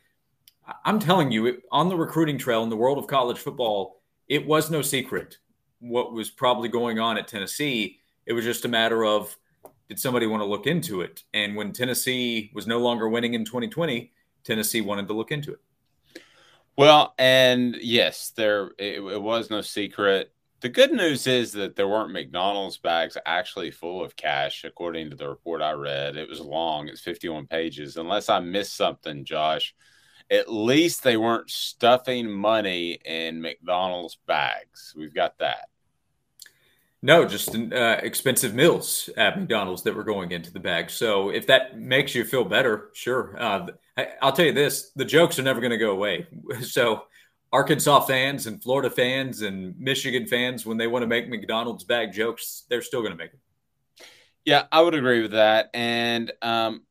I'm 0.85 0.99
telling 0.99 1.31
you, 1.31 1.61
on 1.71 1.89
the 1.89 1.97
recruiting 1.97 2.39
trail 2.39 2.63
in 2.63 2.69
the 2.69 2.77
world 2.77 2.99
of 2.99 3.07
college 3.07 3.39
football, 3.39 4.01
it 4.29 4.47
was 4.47 4.71
no 4.71 4.83
secret 4.83 5.39
what 5.79 6.13
was 6.13 6.29
probably 6.29 6.69
going 6.69 6.99
on 6.99 7.17
at 7.17 7.27
Tennessee 7.27 8.01
it 8.31 8.33
was 8.33 8.45
just 8.45 8.65
a 8.65 8.69
matter 8.69 9.05
of 9.05 9.37
did 9.91 9.99
somebody 9.99 10.29
want 10.29 10.41
to 10.41 10.47
look 10.47 10.69
into 10.69 11.01
it? 11.01 11.25
And 11.35 11.57
when 11.57 11.73
Tennessee 11.73 12.53
was 12.55 12.69
no 12.69 12.79
longer 12.79 13.09
winning 13.09 13.35
in 13.35 13.45
2020, 13.45 14.13
Tennessee 14.45 14.83
wanted 14.83 15.09
to 15.09 15.15
look 15.15 15.33
into 15.33 15.53
it. 15.53 15.59
Well, 16.77 17.13
and 17.19 17.75
yes, 17.75 18.31
there 18.37 18.71
it, 18.79 19.01
it, 19.03 19.21
was 19.21 19.51
no 19.51 19.61
secret. 19.63 20.33
The 20.61 20.69
good 20.69 20.93
news 20.93 21.27
is 21.27 21.51
that 21.53 21.75
there 21.75 21.89
weren't 21.89 22.13
McDonald's 22.13 22.79
bags 22.79 23.17
actually 23.27 23.73
full 23.73 24.05
of 24.05 24.15
cash, 24.15 24.63
according 24.63 25.11
to 25.11 25.17
the 25.17 25.29
report 25.29 25.61
I 25.61 25.73
read. 25.73 26.17
It 26.17 26.29
was 26.29 26.39
long; 26.39 26.87
it's 26.87 27.01
51 27.01 27.49
pages. 27.49 27.97
Unless 27.97 28.29
I 28.29 28.39
missed 28.39 28.77
something, 28.77 29.25
Josh, 29.25 29.75
at 30.31 30.53
least 30.53 31.03
they 31.03 31.17
weren't 31.17 31.51
stuffing 31.51 32.31
money 32.31 32.93
in 33.05 33.43
McDonald's 33.43 34.19
bags. 34.29 34.95
We've 34.97 35.13
got 35.13 35.37
that. 35.39 35.70
No, 37.03 37.25
just 37.25 37.55
uh, 37.55 37.97
expensive 38.03 38.55
meals 38.55 39.09
at 39.17 39.39
McDonald's 39.39 39.83
that 39.85 39.95
were 39.95 40.05
going 40.05 40.33
into 40.33 40.53
the 40.53 40.61
bag. 40.61 40.91
So 40.91 41.31
if 41.31 41.47
that 41.47 41.79
makes 41.79 42.15
you 42.15 42.25
feel 42.25 42.45
better, 42.45 42.91
sure. 42.93 43.35
Uh, 43.41 43.69
I, 43.97 44.09
will 44.23 44.33
tell 44.33 44.45
you 44.45 44.53
this: 44.53 44.91
the 44.95 45.07
jokes 45.07 45.39
are 45.39 45.43
never 45.43 45.61
going 45.61 45.71
to 45.71 45.79
go 45.79 45.93
away. 45.93 46.27
So 46.63 47.05
Arkansas 47.53 48.01
fans 48.01 48.47
and 48.47 48.63
Florida 48.63 48.91
fans 48.91 49.43
and 49.43 49.79
Michigan 49.79 50.27
fans, 50.27 50.67
when 50.67 50.77
they 50.77 50.87
want 50.87 51.03
to 51.03 51.07
make 51.07 51.29
McDonald's 51.29 51.85
bag 51.85 52.13
jokes, 52.13 52.65
they're 52.69 52.83
still 52.83 53.01
going 53.01 53.13
to 53.13 53.19
make 53.19 53.33
them. 53.33 53.41
Yeah, 54.45 54.65
I 54.71 54.83
would 54.83 54.95
agree 54.95 55.23
with 55.23 55.33
that. 55.33 55.71
And 55.75 56.33
um, 56.43 56.83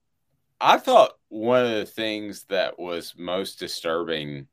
I 0.59 0.77
thought 0.77 1.13
one 1.29 1.65
of 1.65 1.71
the 1.71 1.85
things 1.85 2.45
that 2.45 2.79
was 2.79 3.13
most 3.17 3.59
disturbing, 3.59 4.47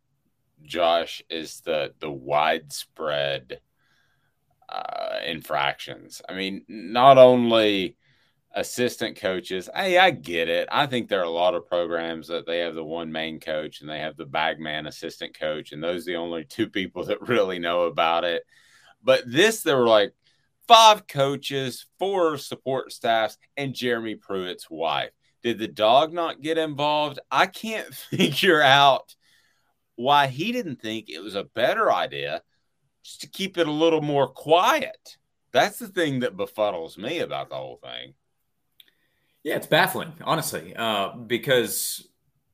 Josh, 0.63 1.23
is 1.31 1.61
the 1.63 1.95
the 1.99 2.11
widespread 2.11 3.61
uh, 4.69 5.17
infractions. 5.25 6.23
I 6.29 6.35
mean, 6.35 6.65
not 6.69 7.19
only 7.19 7.97
assistant 8.57 9.21
coaches. 9.21 9.69
Hey, 9.73 9.99
I 9.99 10.11
get 10.11 10.49
it. 10.49 10.67
I 10.73 10.87
think 10.87 11.09
there 11.09 11.21
are 11.21 11.25
a 11.25 11.31
lot 11.31 11.55
of 11.55 11.67
programs 11.67 12.29
that 12.29 12.47
they 12.47 12.61
have 12.61 12.75
the 12.75 12.83
one 12.83 13.13
main 13.13 13.39
coach 13.39 13.81
and 13.81 13.89
they 13.89 13.99
have 14.01 14.17
the 14.17 14.25
bagman 14.25 14.87
assistant 14.87 15.39
coach, 15.39 15.73
and 15.73 15.85
those 15.85 16.03
are 16.03 16.13
the 16.13 16.17
only 16.17 16.45
two 16.49 16.69
people 16.69 17.05
that 17.05 17.29
really 17.29 17.59
know 17.59 17.83
about 17.83 18.25
it. 18.25 18.43
But 19.05 19.23
this, 19.31 19.63
there 19.63 19.77
were 19.77 19.87
like 19.87 20.15
five 20.67 21.07
coaches, 21.07 21.87
four 21.99 22.39
support 22.39 22.93
staffs, 22.93 23.37
and 23.57 23.75
Jeremy 23.75 24.17
Pruitt's 24.17 24.69
wife. 24.71 25.11
Did 25.43 25.59
the 25.59 25.69
dog 25.69 26.13
not 26.13 26.41
get 26.41 26.59
involved? 26.59 27.21
I 27.31 27.47
can't 27.47 27.95
figure 27.95 28.63
out 28.63 29.15
why 29.97 30.27
he 30.27 30.51
didn't 30.51 30.81
think 30.81 31.09
it 31.09 31.21
was 31.21 31.35
a 31.35 31.45
better 31.45 31.93
idea 31.93 32.43
just 33.07 33.21
to 33.21 33.29
keep 33.29 33.57
it 33.57 33.69
a 33.69 33.73
little 33.73 34.03
more 34.03 34.27
quiet. 34.27 35.17
That's 35.53 35.79
the 35.79 35.87
thing 35.87 36.21
that 36.21 36.37
befuddles 36.37 36.99
me 36.99 37.21
about 37.21 37.51
the 37.51 37.55
whole 37.55 37.79
thing. 37.83 38.15
Yeah, 39.45 39.55
it's 39.55 39.67
baffling, 39.69 40.13
honestly, 40.25 40.75
uh, 40.75 41.13
because 41.15 42.09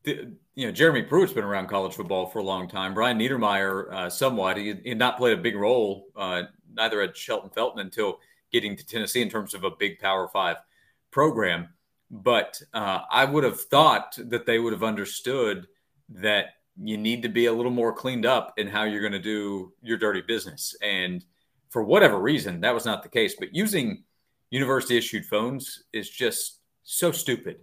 the, 0.04 0.36
you 0.54 0.66
know 0.66 0.72
Jeremy 0.72 1.02
Pruitt's 1.02 1.32
been 1.32 1.42
around 1.42 1.68
college 1.68 1.94
football 1.94 2.26
for 2.26 2.40
a 2.40 2.44
long 2.44 2.68
time. 2.68 2.92
Brian 2.92 3.18
Niedermeyer, 3.18 3.90
uh, 3.90 4.10
somewhat, 4.10 4.58
he, 4.58 4.68
had 4.68 4.98
not 4.98 5.16
played 5.16 5.38
a 5.38 5.40
big 5.40 5.56
role, 5.56 6.08
uh, 6.14 6.42
neither 6.74 7.00
at 7.00 7.16
Shelton 7.16 7.48
Felton 7.48 7.80
until 7.80 8.18
getting 8.52 8.76
to 8.76 8.86
Tennessee 8.86 9.22
in 9.22 9.30
terms 9.30 9.54
of 9.54 9.64
a 9.64 9.70
big 9.70 10.00
Power 10.00 10.28
Five 10.28 10.56
program. 11.10 11.70
But 12.10 12.60
uh, 12.74 13.00
I 13.10 13.24
would 13.24 13.44
have 13.44 13.62
thought 13.62 14.18
that 14.18 14.44
they 14.44 14.58
would 14.58 14.74
have 14.74 14.84
understood 14.84 15.66
that 16.10 16.56
you 16.80 16.96
need 16.96 17.22
to 17.22 17.28
be 17.28 17.46
a 17.46 17.52
little 17.52 17.72
more 17.72 17.92
cleaned 17.92 18.26
up 18.26 18.54
in 18.56 18.66
how 18.66 18.84
you're 18.84 19.00
going 19.00 19.12
to 19.12 19.18
do 19.18 19.72
your 19.82 19.98
dirty 19.98 20.22
business. 20.22 20.74
And 20.82 21.24
for 21.70 21.82
whatever 21.82 22.18
reason, 22.18 22.60
that 22.60 22.74
was 22.74 22.84
not 22.84 23.02
the 23.02 23.08
case. 23.08 23.34
But 23.38 23.54
using 23.54 24.04
university 24.50 24.96
issued 24.96 25.26
phones 25.26 25.84
is 25.92 26.08
just 26.08 26.60
so 26.82 27.12
stupid 27.12 27.60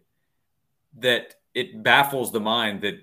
that 0.98 1.36
it 1.54 1.84
baffles 1.84 2.32
the 2.32 2.40
mind 2.40 2.82
that 2.82 3.00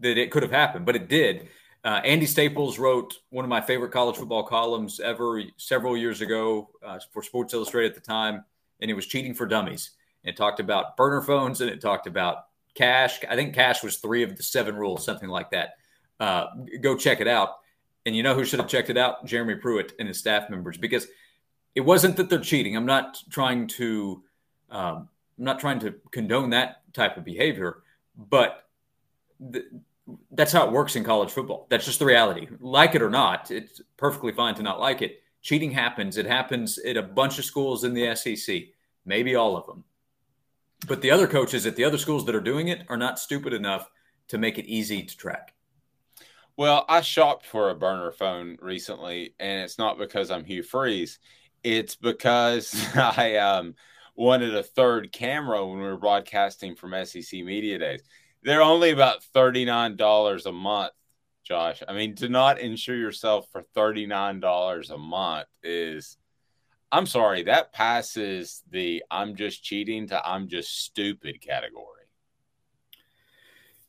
that 0.00 0.18
it 0.18 0.30
could 0.30 0.42
have 0.42 0.52
happened, 0.52 0.84
but 0.84 0.96
it 0.96 1.08
did. 1.08 1.48
Uh, 1.84 2.00
Andy 2.04 2.26
Staples 2.26 2.78
wrote 2.78 3.14
one 3.30 3.44
of 3.44 3.48
my 3.48 3.60
favorite 3.60 3.92
college 3.92 4.16
football 4.16 4.42
columns 4.42 5.00
ever 5.00 5.42
several 5.56 5.96
years 5.96 6.20
ago 6.20 6.70
uh, 6.84 6.98
for 7.12 7.22
Sports 7.22 7.54
Illustrated 7.54 7.90
at 7.90 7.94
the 7.94 8.00
time, 8.00 8.44
and 8.80 8.90
it 8.90 8.94
was 8.94 9.06
cheating 9.06 9.34
for 9.34 9.46
dummies. 9.46 9.92
It 10.24 10.36
talked 10.36 10.60
about 10.60 10.96
burner 10.96 11.22
phones 11.22 11.60
and 11.60 11.70
it 11.70 11.80
talked 11.80 12.06
about 12.06 12.46
Cash. 12.74 13.20
I 13.28 13.36
think 13.36 13.54
Cash 13.54 13.82
was 13.82 13.96
three 13.96 14.22
of 14.22 14.36
the 14.36 14.42
seven 14.42 14.76
rules, 14.76 15.04
something 15.04 15.28
like 15.28 15.50
that. 15.50 15.74
Uh, 16.20 16.46
go 16.80 16.96
check 16.96 17.20
it 17.20 17.28
out. 17.28 17.56
And 18.06 18.14
you 18.14 18.22
know 18.22 18.34
who 18.34 18.44
should 18.44 18.58
have 18.58 18.68
checked 18.68 18.90
it 18.90 18.98
out? 18.98 19.24
Jeremy 19.24 19.54
Pruitt 19.56 19.92
and 19.98 20.08
his 20.08 20.18
staff 20.18 20.50
members, 20.50 20.76
because 20.76 21.06
it 21.74 21.80
wasn't 21.80 22.16
that 22.16 22.28
they're 22.28 22.38
cheating. 22.38 22.76
I'm 22.76 22.86
not 22.86 23.22
trying 23.30 23.66
to, 23.68 24.22
um, 24.70 25.08
I'm 25.38 25.44
not 25.44 25.58
trying 25.58 25.80
to 25.80 25.94
condone 26.10 26.50
that 26.50 26.82
type 26.92 27.16
of 27.16 27.24
behavior, 27.24 27.82
but 28.16 28.66
th- 29.52 29.64
that's 30.32 30.52
how 30.52 30.66
it 30.66 30.72
works 30.72 30.96
in 30.96 31.04
college 31.04 31.30
football. 31.30 31.66
That's 31.70 31.86
just 31.86 31.98
the 31.98 32.04
reality. 32.04 32.46
Like 32.60 32.94
it 32.94 33.02
or 33.02 33.10
not, 33.10 33.50
it's 33.50 33.80
perfectly 33.96 34.32
fine 34.32 34.54
to 34.56 34.62
not 34.62 34.80
like 34.80 35.02
it. 35.02 35.22
Cheating 35.40 35.70
happens. 35.70 36.16
It 36.16 36.26
happens 36.26 36.78
at 36.78 36.96
a 36.96 37.02
bunch 37.02 37.38
of 37.38 37.44
schools 37.44 37.84
in 37.84 37.94
the 37.94 38.14
SEC, 38.14 38.64
maybe 39.06 39.34
all 39.34 39.56
of 39.56 39.66
them. 39.66 39.84
But 40.86 41.00
the 41.00 41.10
other 41.10 41.26
coaches 41.26 41.66
at 41.66 41.76
the 41.76 41.84
other 41.84 41.98
schools 41.98 42.26
that 42.26 42.34
are 42.34 42.40
doing 42.40 42.68
it 42.68 42.82
are 42.88 42.96
not 42.96 43.18
stupid 43.18 43.52
enough 43.52 43.90
to 44.28 44.38
make 44.38 44.58
it 44.58 44.66
easy 44.66 45.02
to 45.02 45.16
track. 45.16 45.54
Well, 46.56 46.84
I 46.88 47.00
shopped 47.00 47.46
for 47.46 47.70
a 47.70 47.74
burner 47.74 48.12
phone 48.12 48.58
recently, 48.60 49.34
and 49.40 49.62
it's 49.62 49.78
not 49.78 49.98
because 49.98 50.30
I'm 50.30 50.44
Hugh 50.44 50.62
Freeze. 50.62 51.18
It's 51.62 51.96
because 51.96 52.74
I 52.94 53.36
um, 53.36 53.74
wanted 54.14 54.54
a 54.54 54.62
third 54.62 55.10
camera 55.10 55.66
when 55.66 55.78
we 55.78 55.84
were 55.84 55.96
broadcasting 55.96 56.76
from 56.76 56.94
SEC 57.04 57.32
Media 57.44 57.78
Days. 57.78 58.02
They're 58.42 58.62
only 58.62 58.90
about 58.90 59.24
$39 59.34 60.46
a 60.46 60.52
month, 60.52 60.92
Josh. 61.44 61.82
I 61.88 61.94
mean, 61.94 62.14
to 62.16 62.28
not 62.28 62.60
insure 62.60 62.96
yourself 62.96 63.48
for 63.50 63.64
$39 63.74 64.90
a 64.90 64.98
month 64.98 65.48
is 65.62 66.18
I'm 66.92 67.06
sorry, 67.06 67.42
that 67.44 67.72
passes 67.72 68.62
the 68.70 69.02
I'm 69.10 69.34
just 69.36 69.64
cheating 69.64 70.08
to 70.08 70.26
I'm 70.26 70.48
just 70.48 70.84
stupid 70.84 71.40
category. 71.40 71.88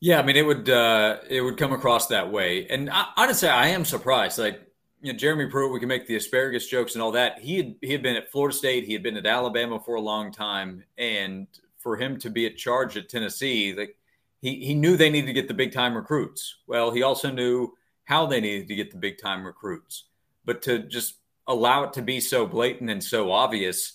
Yeah, 0.00 0.18
I 0.18 0.22
mean 0.22 0.36
it 0.36 0.46
would 0.46 0.68
uh 0.68 1.18
it 1.28 1.40
would 1.40 1.56
come 1.56 1.72
across 1.72 2.08
that 2.08 2.30
way. 2.30 2.66
And 2.68 2.90
I, 2.90 3.06
honestly, 3.16 3.48
I 3.48 3.68
am 3.68 3.84
surprised. 3.84 4.38
Like, 4.38 4.60
you 5.00 5.12
know, 5.12 5.18
Jeremy 5.18 5.46
Pruitt, 5.46 5.72
we 5.72 5.80
can 5.80 5.88
make 5.88 6.06
the 6.06 6.16
asparagus 6.16 6.66
jokes 6.66 6.94
and 6.94 7.02
all 7.02 7.12
that. 7.12 7.38
He 7.38 7.56
had 7.56 7.74
he 7.80 7.92
had 7.92 8.02
been 8.02 8.16
at 8.16 8.30
Florida 8.30 8.56
State, 8.56 8.84
he 8.84 8.92
had 8.92 9.02
been 9.02 9.16
at 9.16 9.26
Alabama 9.26 9.80
for 9.80 9.94
a 9.94 10.00
long 10.00 10.32
time, 10.32 10.84
and 10.98 11.46
for 11.78 11.96
him 11.96 12.18
to 12.18 12.30
be 12.30 12.46
at 12.46 12.56
charge 12.56 12.96
at 12.96 13.08
Tennessee, 13.08 13.72
like 13.72 13.96
he 14.40 14.64
he 14.64 14.74
knew 14.74 14.96
they 14.96 15.10
needed 15.10 15.28
to 15.28 15.32
get 15.32 15.48
the 15.48 15.54
big 15.54 15.72
time 15.72 15.94
recruits. 15.94 16.56
Well, 16.66 16.90
he 16.90 17.02
also 17.02 17.30
knew 17.30 17.74
how 18.04 18.26
they 18.26 18.40
needed 18.40 18.68
to 18.68 18.74
get 18.74 18.90
the 18.90 18.98
big 18.98 19.18
time 19.18 19.44
recruits. 19.44 20.04
But 20.44 20.62
to 20.62 20.78
just 20.78 21.16
allow 21.46 21.84
it 21.84 21.92
to 21.94 22.02
be 22.02 22.20
so 22.20 22.46
blatant 22.46 22.90
and 22.90 23.02
so 23.02 23.30
obvious 23.30 23.94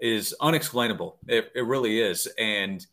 is 0.00 0.34
unexplainable. 0.40 1.18
It, 1.28 1.52
it 1.54 1.64
really 1.64 2.00
is. 2.00 2.26
And 2.38 2.84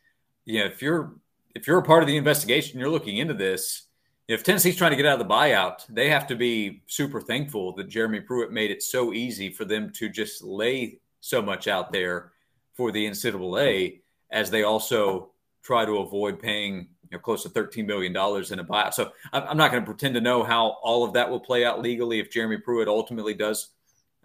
you 0.45 0.59
know, 0.59 0.65
if 0.65 0.81
you're 0.81 1.13
if 1.55 1.67
you're 1.67 1.79
a 1.79 1.83
part 1.83 2.03
of 2.03 2.07
the 2.07 2.17
investigation, 2.17 2.79
you're 2.79 2.89
looking 2.89 3.17
into 3.17 3.33
this. 3.33 3.83
If 4.27 4.43
Tennessee's 4.43 4.75
trying 4.75 4.91
to 4.91 4.97
get 4.97 5.07
out 5.07 5.19
of 5.19 5.27
the 5.27 5.33
buyout, 5.33 5.87
they 5.89 6.09
have 6.09 6.27
to 6.27 6.35
be 6.35 6.83
super 6.85 7.19
thankful 7.19 7.73
that 7.73 7.89
Jeremy 7.89 8.19
Pruitt 8.19 8.51
made 8.51 8.69
it 8.69 8.83
so 8.83 9.11
easy 9.11 9.49
for 9.49 9.65
them 9.65 9.91
to 9.93 10.07
just 10.07 10.43
lay 10.43 10.99
so 11.19 11.41
much 11.41 11.67
out 11.67 11.91
there 11.91 12.31
for 12.75 12.91
the 12.91 13.07
NCAA 13.07 14.01
as 14.29 14.51
they 14.51 14.61
also 14.61 15.31
try 15.63 15.83
to 15.83 15.97
avoid 15.97 16.39
paying 16.39 16.87
you 17.09 17.17
know, 17.17 17.19
close 17.19 17.41
to 17.41 17.49
$13 17.49 17.87
million 17.87 18.11
in 18.11 18.59
a 18.59 18.63
buyout. 18.63 18.93
So 18.93 19.11
I'm 19.33 19.57
not 19.57 19.71
going 19.71 19.83
to 19.83 19.85
pretend 19.85 20.13
to 20.13 20.21
know 20.21 20.43
how 20.43 20.77
all 20.83 21.03
of 21.03 21.13
that 21.13 21.29
will 21.29 21.39
play 21.39 21.65
out 21.65 21.81
legally 21.81 22.19
if 22.19 22.31
Jeremy 22.31 22.57
Pruitt 22.57 22.87
ultimately 22.87 23.33
does 23.33 23.69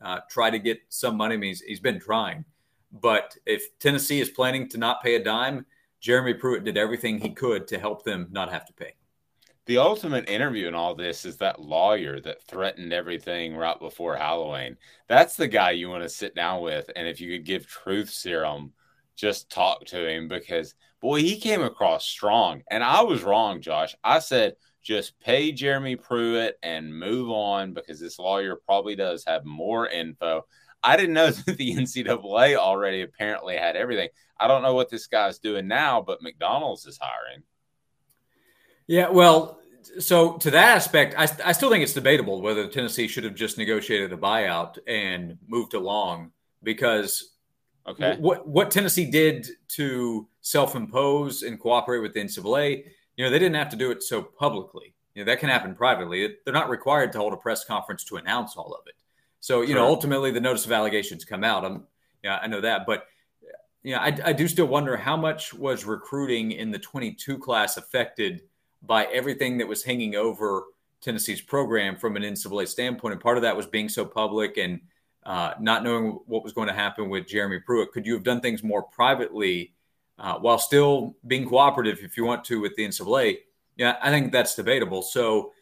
uh, 0.03 0.21
try 0.31 0.51
to 0.51 0.59
get 0.59 0.81
some 0.89 1.17
money. 1.17 1.35
I 1.35 1.39
mean, 1.39 1.51
he's, 1.51 1.61
he's 1.61 1.81
been 1.81 2.01
trying. 2.01 2.45
But 2.93 3.37
if 3.47 3.79
Tennessee 3.79 4.21
is 4.21 4.31
planning 4.31 4.69
to 4.69 4.79
not 4.79 5.03
pay 5.03 5.17
a 5.17 5.25
dime, 5.25 5.67
Jeremy 6.01 6.35
Pruitt 6.35 6.65
did 6.65 6.77
everything 6.77 7.19
he 7.19 7.31
could 7.31 7.67
to 7.69 7.79
help 7.79 8.05
them 8.05 8.29
not 8.31 8.53
have 8.53 8.67
to 8.67 8.73
pay. 8.73 8.93
The 9.67 9.79
ultimate 9.79 10.29
interview 10.29 10.69
in 10.69 10.75
all 10.75 10.95
this 10.95 11.25
is 11.25 11.39
that 11.39 11.61
lawyer 11.61 12.21
that 12.21 12.43
threatened 12.43 12.93
everything 12.93 13.57
right 13.57 13.79
before 13.81 14.15
Halloween. 14.15 14.77
That's 15.09 15.37
the 15.37 15.49
guy 15.49 15.71
you 15.71 15.89
want 15.89 16.03
to 16.03 16.09
sit 16.09 16.35
down 16.35 16.61
with. 16.61 16.91
And 16.95 17.09
if 17.09 17.21
you 17.21 17.33
could 17.33 17.47
give 17.47 17.67
truth 17.67 18.11
serum, 18.11 18.75
just 19.17 19.51
talk 19.51 19.87
to 19.87 20.07
him 20.07 20.29
because, 20.29 20.75
boy, 21.01 21.21
he 21.21 21.41
came 21.41 21.63
across 21.63 22.05
strong. 22.05 22.63
And 22.71 22.85
I 22.85 23.01
was 23.01 23.23
wrong, 23.23 23.63
Josh. 23.63 23.97
I 24.05 24.19
said, 24.19 24.57
just 24.85 25.19
pay 25.19 25.51
Jeremy 25.51 25.97
Pruitt 25.97 26.59
and 26.63 26.97
move 26.97 27.31
on 27.31 27.73
because 27.73 27.99
this 27.99 28.19
lawyer 28.19 28.61
probably 28.67 28.95
does 28.95 29.25
have 29.27 29.45
more 29.45 29.89
info. 29.89 30.45
I 30.83 30.97
didn't 30.97 31.15
know 31.15 31.31
that 31.47 31.57
the 31.57 31.75
NCAA 31.75 32.57
already 32.57 33.01
apparently 33.01 33.57
had 33.57 33.75
everything. 33.75 34.11
I 34.39 34.47
don't 34.47 34.63
know 34.63 34.75
what 34.75 34.91
this 34.91 35.07
guy's 35.07 35.39
doing 35.39 35.67
now, 35.67 36.03
but 36.03 36.23
McDonald's 36.23 36.87
is 36.87 36.99
hiring. 37.01 37.43
Yeah, 38.87 39.09
well, 39.09 39.61
so 39.99 40.37
to 40.39 40.51
that 40.51 40.77
aspect, 40.77 41.15
I, 41.17 41.29
I 41.45 41.53
still 41.53 41.71
think 41.71 41.83
it's 41.83 41.95
debatable 41.95 42.43
whether 42.43 42.69
Tennessee 42.69 43.09
should 43.09 43.25
have 43.25 43.35
just 43.35 43.57
negotiated 43.57 44.13
a 44.13 44.17
buyout 44.17 44.77
and 44.87 45.39
moved 45.47 45.75
along 45.75 46.33
because 46.63 47.33
okay. 47.87 48.17
what 48.19 48.47
what 48.47 48.71
Tennessee 48.71 49.11
did 49.11 49.47
to 49.69 50.29
self-impose 50.41 51.43
and 51.43 51.59
cooperate 51.59 52.01
with 52.01 52.13
the 52.13 52.21
NCAA, 52.21 52.85
you 53.17 53.25
know, 53.25 53.31
they 53.31 53.39
didn't 53.39 53.57
have 53.57 53.71
to 53.71 53.77
do 53.77 53.91
it 53.91 54.03
so 54.03 54.23
publicly. 54.23 54.95
You 55.15 55.25
know, 55.25 55.31
that 55.31 55.41
can 55.41 55.49
happen 55.49 55.75
privately. 55.75 56.37
They're 56.45 56.55
not 56.55 56.69
required 56.69 57.13
to 57.13 57.19
hold 57.19 57.33
a 57.33 57.37
press 57.37 57.65
conference 57.65 58.05
to 58.05 58.17
announce 58.17 58.57
all 58.57 58.75
of 58.75 58.87
it. 58.87 58.95
So, 59.41 59.63
you 59.63 59.75
know, 59.75 59.87
ultimately 59.87 60.31
the 60.31 60.41
notice 60.41 60.65
of 60.65 60.73
allegations 60.73 61.25
come 61.25 61.45
out. 61.45 61.65
I'm, 61.65 61.87
yeah, 62.23 62.39
I 62.43 62.47
know 62.47 62.61
that, 62.63 62.87
but 62.87 63.07
yeah, 63.83 64.01
I, 64.01 64.17
I 64.25 64.33
do 64.33 64.49
still 64.49 64.67
wonder 64.67 64.97
how 64.97 65.17
much 65.17 65.53
was 65.53 65.85
recruiting 65.85 66.53
in 66.53 66.71
the 66.71 66.79
22 66.79 67.39
class 67.39 67.77
affected 67.77 68.43
by 68.83 69.05
everything 69.05 69.59
that 69.59 69.69
was 69.69 69.85
hanging 69.85 70.17
over 70.17 70.65
Tennessee's 71.03 71.43
program 71.43 71.97
from 71.97 72.17
an 72.17 72.23
NCAA 72.23 72.67
standpoint. 72.67 73.13
And 73.13 73.21
part 73.21 73.37
of 73.37 73.43
that 73.43 73.57
was 73.57 73.67
being 73.67 73.91
so 73.91 74.07
public 74.07 74.57
and 74.57 74.81
uh, 75.25 75.53
not 75.61 75.85
knowing 75.85 76.19
what 76.27 76.43
was 76.43 76.55
going 76.55 76.69
to 76.69 76.75
happen 76.75 77.11
with 77.11 77.29
Jeremy 77.29 77.61
Pruitt. 77.61 77.93
Could 77.93 78.07
you 78.07 78.15
have 78.15 78.25
done 78.25 78.41
things 78.41 78.63
more 78.63 78.83
privately 78.83 79.74
uh, 80.19 80.39
while 80.39 80.59
still 80.59 81.17
being 81.27 81.49
cooperative 81.49 82.01
if 82.03 82.17
you 82.17 82.25
want 82.25 82.45
to 82.45 82.61
with 82.61 82.75
the 82.77 82.87
NCAA? 82.87 83.39
Yeah, 83.77 83.97
I 84.03 84.11
think 84.11 84.33
that's 84.33 84.55
debatable. 84.55 85.03
So, 85.03 85.53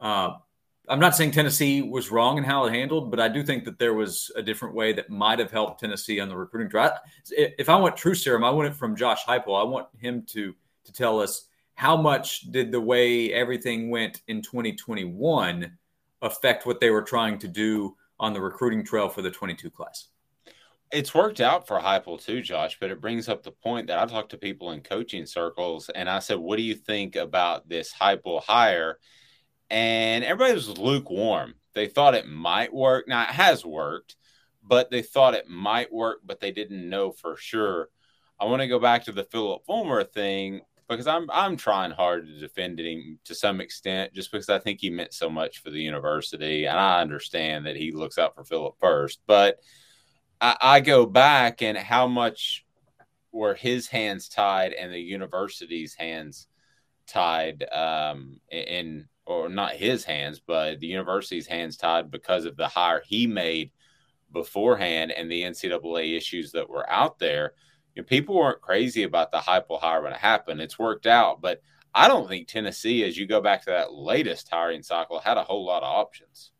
uh, 0.00 0.34
I'm 0.88 0.98
not 0.98 1.14
saying 1.14 1.30
Tennessee 1.30 1.80
was 1.80 2.10
wrong 2.10 2.38
in 2.38 2.44
how 2.44 2.64
it 2.64 2.74
handled, 2.74 3.10
but 3.10 3.20
I 3.20 3.28
do 3.28 3.42
think 3.44 3.64
that 3.64 3.78
there 3.78 3.94
was 3.94 4.32
a 4.34 4.42
different 4.42 4.74
way 4.74 4.92
that 4.92 5.08
might 5.08 5.38
have 5.38 5.50
helped 5.50 5.80
Tennessee 5.80 6.18
on 6.18 6.28
the 6.28 6.36
recruiting 6.36 6.68
drive. 6.68 6.98
If 7.30 7.68
I 7.68 7.76
want 7.76 7.96
true 7.96 8.16
serum, 8.16 8.42
I 8.42 8.50
want 8.50 8.68
it 8.68 8.74
from 8.74 8.96
Josh 8.96 9.24
Heupel. 9.24 9.58
I 9.58 9.64
want 9.64 9.86
him 9.96 10.24
to 10.30 10.54
to 10.84 10.92
tell 10.92 11.20
us 11.20 11.46
how 11.74 11.96
much 11.96 12.50
did 12.50 12.72
the 12.72 12.80
way 12.80 13.32
everything 13.32 13.90
went 13.90 14.22
in 14.28 14.42
2021 14.42 15.70
affect 16.20 16.66
what 16.66 16.80
they 16.80 16.90
were 16.90 17.02
trying 17.02 17.38
to 17.38 17.48
do 17.48 17.96
on 18.20 18.32
the 18.32 18.40
recruiting 18.40 18.84
trail 18.84 19.08
for 19.08 19.22
the 19.22 19.30
22 19.30 19.70
class. 19.70 20.08
It's 20.92 21.14
worked 21.14 21.40
out 21.40 21.66
for 21.66 21.80
Heupel 21.80 22.22
too, 22.22 22.42
Josh, 22.42 22.76
but 22.78 22.90
it 22.90 23.00
brings 23.00 23.28
up 23.28 23.42
the 23.42 23.50
point 23.50 23.86
that 23.86 23.98
I 23.98 24.06
talked 24.06 24.30
to 24.30 24.38
people 24.38 24.72
in 24.72 24.82
coaching 24.82 25.24
circles 25.26 25.88
and 25.88 26.08
I 26.08 26.18
said, 26.18 26.38
What 26.38 26.56
do 26.56 26.62
you 26.62 26.74
think 26.74 27.16
about 27.16 27.68
this 27.68 27.92
Heupel 27.92 28.42
hire? 28.42 28.98
and 29.72 30.22
everybody 30.22 30.52
was 30.52 30.68
lukewarm. 30.78 31.54
They 31.72 31.88
thought 31.88 32.14
it 32.14 32.28
might 32.28 32.74
work. 32.74 33.08
Now 33.08 33.22
it 33.22 33.30
has 33.30 33.64
worked, 33.64 34.16
but 34.62 34.90
they 34.90 35.00
thought 35.00 35.34
it 35.34 35.48
might 35.48 35.90
work, 35.90 36.18
but 36.24 36.40
they 36.40 36.52
didn't 36.52 36.88
know 36.88 37.10
for 37.10 37.36
sure. 37.38 37.88
I 38.38 38.44
want 38.44 38.60
to 38.60 38.68
go 38.68 38.78
back 38.78 39.04
to 39.04 39.12
the 39.12 39.24
Phillip 39.24 39.64
Fulmer 39.64 40.04
thing 40.04 40.60
because 40.90 41.06
I'm 41.06 41.30
I'm 41.30 41.56
trying 41.56 41.90
hard 41.90 42.26
to 42.26 42.38
defend 42.38 42.80
him 42.80 43.18
to 43.24 43.34
some 43.34 43.62
extent, 43.62 44.12
just 44.12 44.30
because 44.30 44.50
I 44.50 44.58
think 44.58 44.80
he 44.80 44.90
meant 44.90 45.14
so 45.14 45.30
much 45.30 45.62
for 45.62 45.70
the 45.70 45.80
university, 45.80 46.66
and 46.66 46.78
I 46.78 47.00
understand 47.00 47.64
that 47.64 47.76
he 47.76 47.92
looks 47.92 48.18
out 48.18 48.34
for 48.34 48.44
Phillip 48.44 48.74
first. 48.78 49.20
But 49.26 49.56
I, 50.42 50.56
I 50.60 50.80
go 50.80 51.06
back 51.06 51.62
and 51.62 51.78
how 51.78 52.08
much 52.08 52.66
were 53.30 53.54
his 53.54 53.86
hands 53.86 54.28
tied 54.28 54.72
and 54.72 54.92
the 54.92 55.00
university's 55.00 55.94
hands 55.94 56.48
tied 57.06 57.64
um, 57.72 58.40
in 58.50 59.08
or 59.24 59.48
not 59.48 59.72
his 59.74 60.04
hands, 60.04 60.40
but 60.44 60.80
the 60.80 60.88
university's 60.88 61.46
hands 61.46 61.76
tied 61.76 62.10
because 62.10 62.44
of 62.44 62.56
the 62.56 62.66
hire 62.66 63.02
he 63.06 63.26
made 63.28 63.70
beforehand 64.32 65.12
and 65.12 65.30
the 65.30 65.42
NCAA 65.42 66.16
issues 66.16 66.52
that 66.52 66.68
were 66.68 66.90
out 66.90 67.20
there. 67.20 67.54
You 67.94 68.02
know, 68.02 68.06
people 68.06 68.34
weren't 68.34 68.60
crazy 68.60 69.04
about 69.04 69.30
the 69.30 69.38
Heupel 69.38 69.80
hire 69.80 70.02
when 70.02 70.12
it 70.12 70.18
happened. 70.18 70.60
It's 70.60 70.78
worked 70.78 71.06
out, 71.06 71.40
but 71.40 71.62
I 71.94 72.08
don't 72.08 72.26
think 72.26 72.48
Tennessee, 72.48 73.04
as 73.04 73.16
you 73.16 73.26
go 73.26 73.40
back 73.40 73.62
to 73.62 73.70
that 73.70 73.92
latest 73.92 74.48
hiring 74.50 74.82
cycle, 74.82 75.20
had 75.20 75.36
a 75.36 75.44
whole 75.44 75.64
lot 75.64 75.82
of 75.82 75.94
options. 75.94 76.50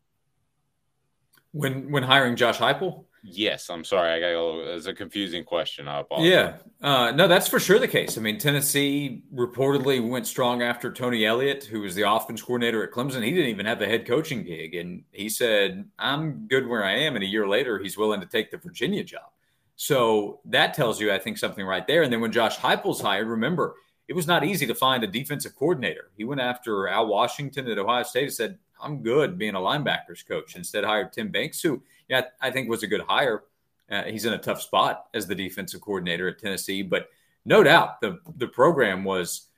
When 1.52 1.90
when 1.90 2.02
hiring 2.02 2.36
Josh 2.36 2.58
Heupel, 2.58 3.06
Yes, 3.24 3.70
I'm 3.70 3.84
sorry. 3.84 4.10
I 4.10 4.18
got 4.18 4.26
a 4.28 4.44
little, 4.44 4.76
it's 4.76 4.86
a 4.86 4.94
confusing 4.94 5.44
question. 5.44 5.86
I 5.86 6.00
apologize. 6.00 6.28
Yeah, 6.28 6.56
uh, 6.86 7.12
no, 7.12 7.28
that's 7.28 7.46
for 7.46 7.60
sure 7.60 7.78
the 7.78 7.86
case. 7.86 8.18
I 8.18 8.20
mean, 8.20 8.36
Tennessee 8.36 9.22
reportedly 9.32 10.06
went 10.06 10.26
strong 10.26 10.60
after 10.60 10.92
Tony 10.92 11.24
Elliott, 11.24 11.62
who 11.62 11.82
was 11.82 11.94
the 11.94 12.02
offense 12.02 12.42
coordinator 12.42 12.82
at 12.82 12.90
Clemson. 12.90 13.22
He 13.22 13.30
didn't 13.30 13.50
even 13.50 13.66
have 13.66 13.78
the 13.78 13.86
head 13.86 14.06
coaching 14.06 14.42
gig, 14.42 14.74
and 14.74 15.04
he 15.12 15.28
said, 15.28 15.88
"I'm 16.00 16.48
good 16.48 16.66
where 16.66 16.84
I 16.84 16.94
am." 16.94 17.14
And 17.14 17.22
a 17.22 17.28
year 17.28 17.46
later, 17.46 17.78
he's 17.78 17.96
willing 17.96 18.20
to 18.20 18.26
take 18.26 18.50
the 18.50 18.56
Virginia 18.56 19.04
job. 19.04 19.30
So 19.76 20.40
that 20.46 20.74
tells 20.74 21.00
you, 21.00 21.12
I 21.12 21.18
think, 21.18 21.38
something 21.38 21.64
right 21.64 21.86
there. 21.86 22.02
And 22.02 22.12
then 22.12 22.20
when 22.20 22.32
Josh 22.32 22.56
Heupel's 22.56 23.00
hired, 23.00 23.28
remember, 23.28 23.76
it 24.08 24.14
was 24.14 24.26
not 24.26 24.44
easy 24.44 24.66
to 24.66 24.74
find 24.74 25.04
a 25.04 25.06
defensive 25.06 25.54
coordinator. 25.54 26.10
He 26.16 26.24
went 26.24 26.40
after 26.40 26.88
Al 26.88 27.06
Washington 27.06 27.68
at 27.68 27.78
Ohio 27.78 28.02
State 28.02 28.24
and 28.24 28.32
said, 28.32 28.58
I'm 28.80 29.02
good 29.02 29.38
being 29.38 29.54
a 29.54 29.58
linebackers 29.58 30.26
coach. 30.26 30.56
Instead, 30.56 30.84
hired 30.84 31.12
Tim 31.12 31.30
Banks, 31.30 31.62
who 31.62 31.82
yeah, 32.12 32.24
I 32.42 32.50
think 32.50 32.68
was 32.68 32.82
a 32.82 32.86
good 32.86 33.00
hire. 33.00 33.44
Uh, 33.90 34.04
he's 34.04 34.26
in 34.26 34.34
a 34.34 34.38
tough 34.38 34.60
spot 34.60 35.06
as 35.14 35.26
the 35.26 35.34
defensive 35.34 35.80
coordinator 35.80 36.28
at 36.28 36.38
Tennessee, 36.38 36.82
but 36.82 37.08
no 37.46 37.62
doubt 37.62 38.02
the 38.02 38.20
the 38.36 38.46
program 38.46 39.02
was 39.02 39.48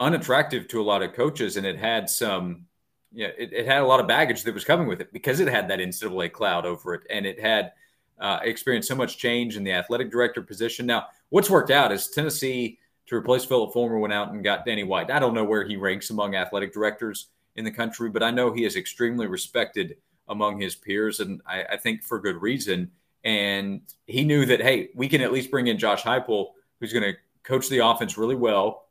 unattractive 0.00 0.68
to 0.68 0.80
a 0.80 0.82
lot 0.82 1.02
of 1.02 1.12
coaches, 1.12 1.58
and 1.58 1.66
it 1.66 1.76
had 1.76 2.08
some, 2.08 2.64
yeah, 3.12 3.28
it, 3.36 3.52
it, 3.52 3.66
had 3.66 3.82
a 3.82 3.86
lot 3.86 4.00
of 4.00 4.08
baggage 4.08 4.42
that 4.42 4.54
was 4.54 4.64
coming 4.64 4.86
with 4.86 5.02
it 5.02 5.12
because 5.12 5.38
it 5.40 5.48
had 5.48 5.68
that 5.68 5.80
NCAA 5.80 6.32
cloud 6.32 6.64
over 6.64 6.94
it, 6.94 7.02
and 7.10 7.26
it 7.26 7.38
had 7.38 7.72
uh, 8.18 8.38
experienced 8.42 8.88
so 8.88 8.94
much 8.94 9.18
change 9.18 9.56
in 9.56 9.64
the 9.64 9.72
athletic 9.72 10.10
director 10.10 10.40
position. 10.40 10.86
Now, 10.86 11.08
what's 11.28 11.50
worked 11.50 11.70
out 11.70 11.92
is 11.92 12.08
Tennessee 12.08 12.78
to 13.06 13.16
replace 13.16 13.44
Phillip 13.44 13.74
Fulmer 13.74 13.98
went 13.98 14.14
out 14.14 14.32
and 14.32 14.42
got 14.42 14.64
Danny 14.64 14.84
White. 14.84 15.10
I 15.10 15.18
don't 15.18 15.34
know 15.34 15.44
where 15.44 15.66
he 15.66 15.76
ranks 15.76 16.08
among 16.08 16.36
athletic 16.36 16.72
directors 16.72 17.26
in 17.56 17.64
the 17.64 17.70
country, 17.70 18.08
but 18.08 18.22
I 18.22 18.30
know 18.30 18.50
he 18.50 18.64
is 18.64 18.76
extremely 18.76 19.26
respected 19.26 19.96
among 20.28 20.60
his 20.60 20.74
peers, 20.74 21.20
and 21.20 21.40
I, 21.46 21.64
I 21.64 21.76
think 21.76 22.02
for 22.02 22.20
good 22.20 22.40
reason. 22.40 22.90
And 23.24 23.82
he 24.06 24.24
knew 24.24 24.46
that, 24.46 24.60
hey, 24.60 24.90
we 24.94 25.08
can 25.08 25.20
at 25.20 25.32
least 25.32 25.50
bring 25.50 25.66
in 25.66 25.78
Josh 25.78 26.02
Heupel, 26.02 26.50
who's 26.80 26.92
going 26.92 27.12
to 27.12 27.18
coach 27.42 27.68
the 27.68 27.84
offense 27.84 28.16
really 28.16 28.36
well. 28.36 28.86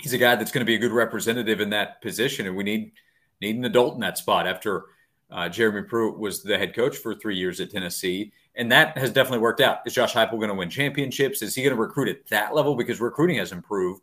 He's 0.00 0.12
a 0.12 0.18
guy 0.18 0.34
that's 0.36 0.50
going 0.50 0.62
to 0.62 0.66
be 0.66 0.76
a 0.76 0.78
good 0.78 0.92
representative 0.92 1.60
in 1.60 1.70
that 1.70 2.00
position, 2.00 2.46
and 2.46 2.56
we 2.56 2.64
need 2.64 2.92
need 3.40 3.56
an 3.56 3.64
adult 3.64 3.94
in 3.94 4.00
that 4.00 4.18
spot 4.18 4.46
after 4.46 4.84
uh, 5.30 5.48
Jeremy 5.48 5.82
Pruitt 5.82 6.18
was 6.18 6.42
the 6.42 6.58
head 6.58 6.74
coach 6.74 6.96
for 6.96 7.14
three 7.14 7.36
years 7.36 7.60
at 7.60 7.70
Tennessee. 7.70 8.32
And 8.56 8.70
that 8.72 8.98
has 8.98 9.12
definitely 9.12 9.38
worked 9.38 9.60
out. 9.60 9.78
Is 9.86 9.94
Josh 9.94 10.12
Heupel 10.12 10.32
going 10.32 10.48
to 10.48 10.54
win 10.54 10.70
championships? 10.70 11.40
Is 11.40 11.54
he 11.54 11.62
going 11.62 11.74
to 11.74 11.80
recruit 11.80 12.08
at 12.08 12.26
that 12.28 12.54
level? 12.54 12.74
Because 12.74 13.00
recruiting 13.00 13.38
has 13.38 13.52
improved. 13.52 14.02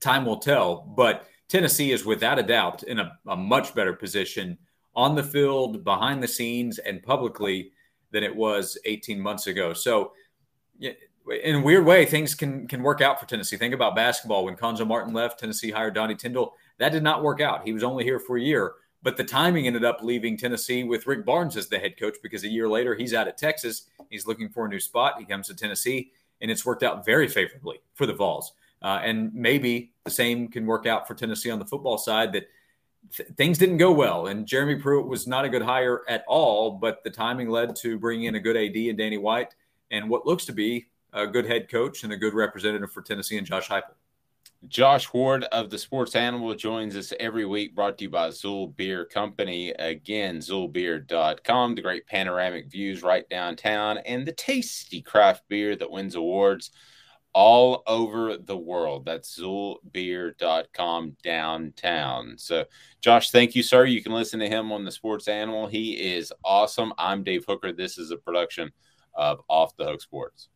Time 0.00 0.26
will 0.26 0.38
tell. 0.38 0.82
But 0.96 1.26
Tennessee 1.48 1.92
is 1.92 2.04
without 2.04 2.38
a 2.38 2.42
doubt 2.42 2.82
in 2.82 2.98
a, 2.98 3.16
a 3.26 3.36
much 3.36 3.74
better 3.74 3.92
position 3.92 4.58
on 4.94 5.14
the 5.14 5.22
field, 5.22 5.84
behind 5.84 6.22
the 6.22 6.28
scenes, 6.28 6.78
and 6.78 7.02
publicly 7.02 7.72
than 8.10 8.22
it 8.22 8.34
was 8.34 8.78
18 8.84 9.20
months 9.20 9.46
ago. 9.46 9.72
So, 9.72 10.12
in 10.80 11.56
a 11.56 11.60
weird 11.60 11.84
way, 11.84 12.06
things 12.06 12.34
can 12.34 12.66
can 12.66 12.82
work 12.82 13.00
out 13.00 13.20
for 13.20 13.26
Tennessee. 13.26 13.56
Think 13.56 13.74
about 13.74 13.94
basketball. 13.94 14.44
When 14.44 14.56
Cuonzo 14.56 14.86
Martin 14.86 15.12
left, 15.12 15.38
Tennessee 15.38 15.70
hired 15.70 15.94
Donnie 15.94 16.14
Tyndall. 16.14 16.54
That 16.78 16.92
did 16.92 17.02
not 17.02 17.22
work 17.22 17.40
out. 17.40 17.64
He 17.64 17.72
was 17.72 17.82
only 17.82 18.04
here 18.04 18.18
for 18.18 18.38
a 18.38 18.42
year, 18.42 18.74
but 19.02 19.16
the 19.16 19.24
timing 19.24 19.66
ended 19.66 19.84
up 19.84 19.98
leaving 20.02 20.36
Tennessee 20.36 20.84
with 20.84 21.06
Rick 21.06 21.26
Barnes 21.26 21.56
as 21.56 21.68
the 21.68 21.78
head 21.78 21.98
coach 21.98 22.16
because 22.22 22.44
a 22.44 22.48
year 22.48 22.68
later 22.68 22.94
he's 22.94 23.12
out 23.12 23.28
at 23.28 23.36
Texas. 23.36 23.86
He's 24.08 24.26
looking 24.26 24.48
for 24.48 24.64
a 24.64 24.68
new 24.68 24.80
spot. 24.80 25.16
He 25.18 25.26
comes 25.26 25.48
to 25.48 25.54
Tennessee, 25.54 26.12
and 26.40 26.50
it's 26.50 26.64
worked 26.64 26.82
out 26.82 27.04
very 27.04 27.28
favorably 27.28 27.80
for 27.94 28.06
the 28.06 28.14
Vols. 28.14 28.54
Uh, 28.80 29.00
and 29.02 29.34
maybe 29.34 29.92
the 30.04 30.10
same 30.10 30.48
can 30.48 30.64
work 30.64 30.86
out 30.86 31.06
for 31.06 31.14
Tennessee 31.14 31.50
on 31.50 31.58
the 31.58 31.64
football 31.64 31.98
side 31.98 32.32
that 32.32 32.48
th- 33.14 33.28
things 33.36 33.58
didn't 33.58 33.78
go 33.78 33.92
well. 33.92 34.26
And 34.26 34.46
Jeremy 34.46 34.76
Pruitt 34.76 35.06
was 35.06 35.26
not 35.26 35.44
a 35.44 35.48
good 35.48 35.62
hire 35.62 36.02
at 36.08 36.24
all, 36.26 36.72
but 36.72 37.02
the 37.04 37.10
timing 37.10 37.48
led 37.48 37.76
to 37.76 37.98
bringing 37.98 38.26
in 38.26 38.34
a 38.34 38.40
good 38.40 38.56
AD 38.56 38.76
and 38.76 38.98
Danny 38.98 39.18
White 39.18 39.54
and 39.90 40.08
what 40.08 40.26
looks 40.26 40.44
to 40.46 40.52
be 40.52 40.86
a 41.12 41.26
good 41.26 41.46
head 41.46 41.68
coach 41.70 42.04
and 42.04 42.12
a 42.12 42.16
good 42.16 42.34
representative 42.34 42.92
for 42.92 43.02
Tennessee 43.02 43.38
and 43.38 43.46
Josh 43.46 43.68
Heupel. 43.68 43.94
Josh 44.66 45.12
Ward 45.12 45.44
of 45.44 45.70
the 45.70 45.78
Sports 45.78 46.16
Animal 46.16 46.52
joins 46.56 46.96
us 46.96 47.12
every 47.20 47.46
week, 47.46 47.76
brought 47.76 47.96
to 47.98 48.04
you 48.04 48.10
by 48.10 48.28
Xul 48.28 48.74
Beer 48.76 49.04
Company. 49.04 49.70
Again, 49.70 50.38
XulBeer.com, 50.38 51.74
the 51.76 51.82
great 51.82 52.06
panoramic 52.08 52.68
views 52.68 53.04
right 53.04 53.28
downtown, 53.28 53.98
and 53.98 54.26
the 54.26 54.32
tasty 54.32 55.00
craft 55.00 55.44
beer 55.48 55.76
that 55.76 55.90
wins 55.90 56.16
awards 56.16 56.72
all 57.38 57.84
over 57.86 58.36
the 58.36 58.56
world. 58.56 59.04
That's 59.04 59.38
XulBeer.com 59.38 61.16
downtown. 61.22 62.34
So, 62.36 62.64
Josh, 63.00 63.30
thank 63.30 63.54
you, 63.54 63.62
sir. 63.62 63.84
You 63.84 64.02
can 64.02 64.10
listen 64.10 64.40
to 64.40 64.48
him 64.48 64.72
on 64.72 64.84
the 64.84 64.90
Sports 64.90 65.28
Animal. 65.28 65.68
He 65.68 65.92
is 65.92 66.32
awesome. 66.44 66.92
I'm 66.98 67.22
Dave 67.22 67.44
Hooker. 67.46 67.72
This 67.72 67.96
is 67.96 68.10
a 68.10 68.16
production 68.16 68.72
of 69.14 69.40
Off 69.48 69.76
the 69.76 69.84
Hook 69.84 70.02
Sports. 70.02 70.48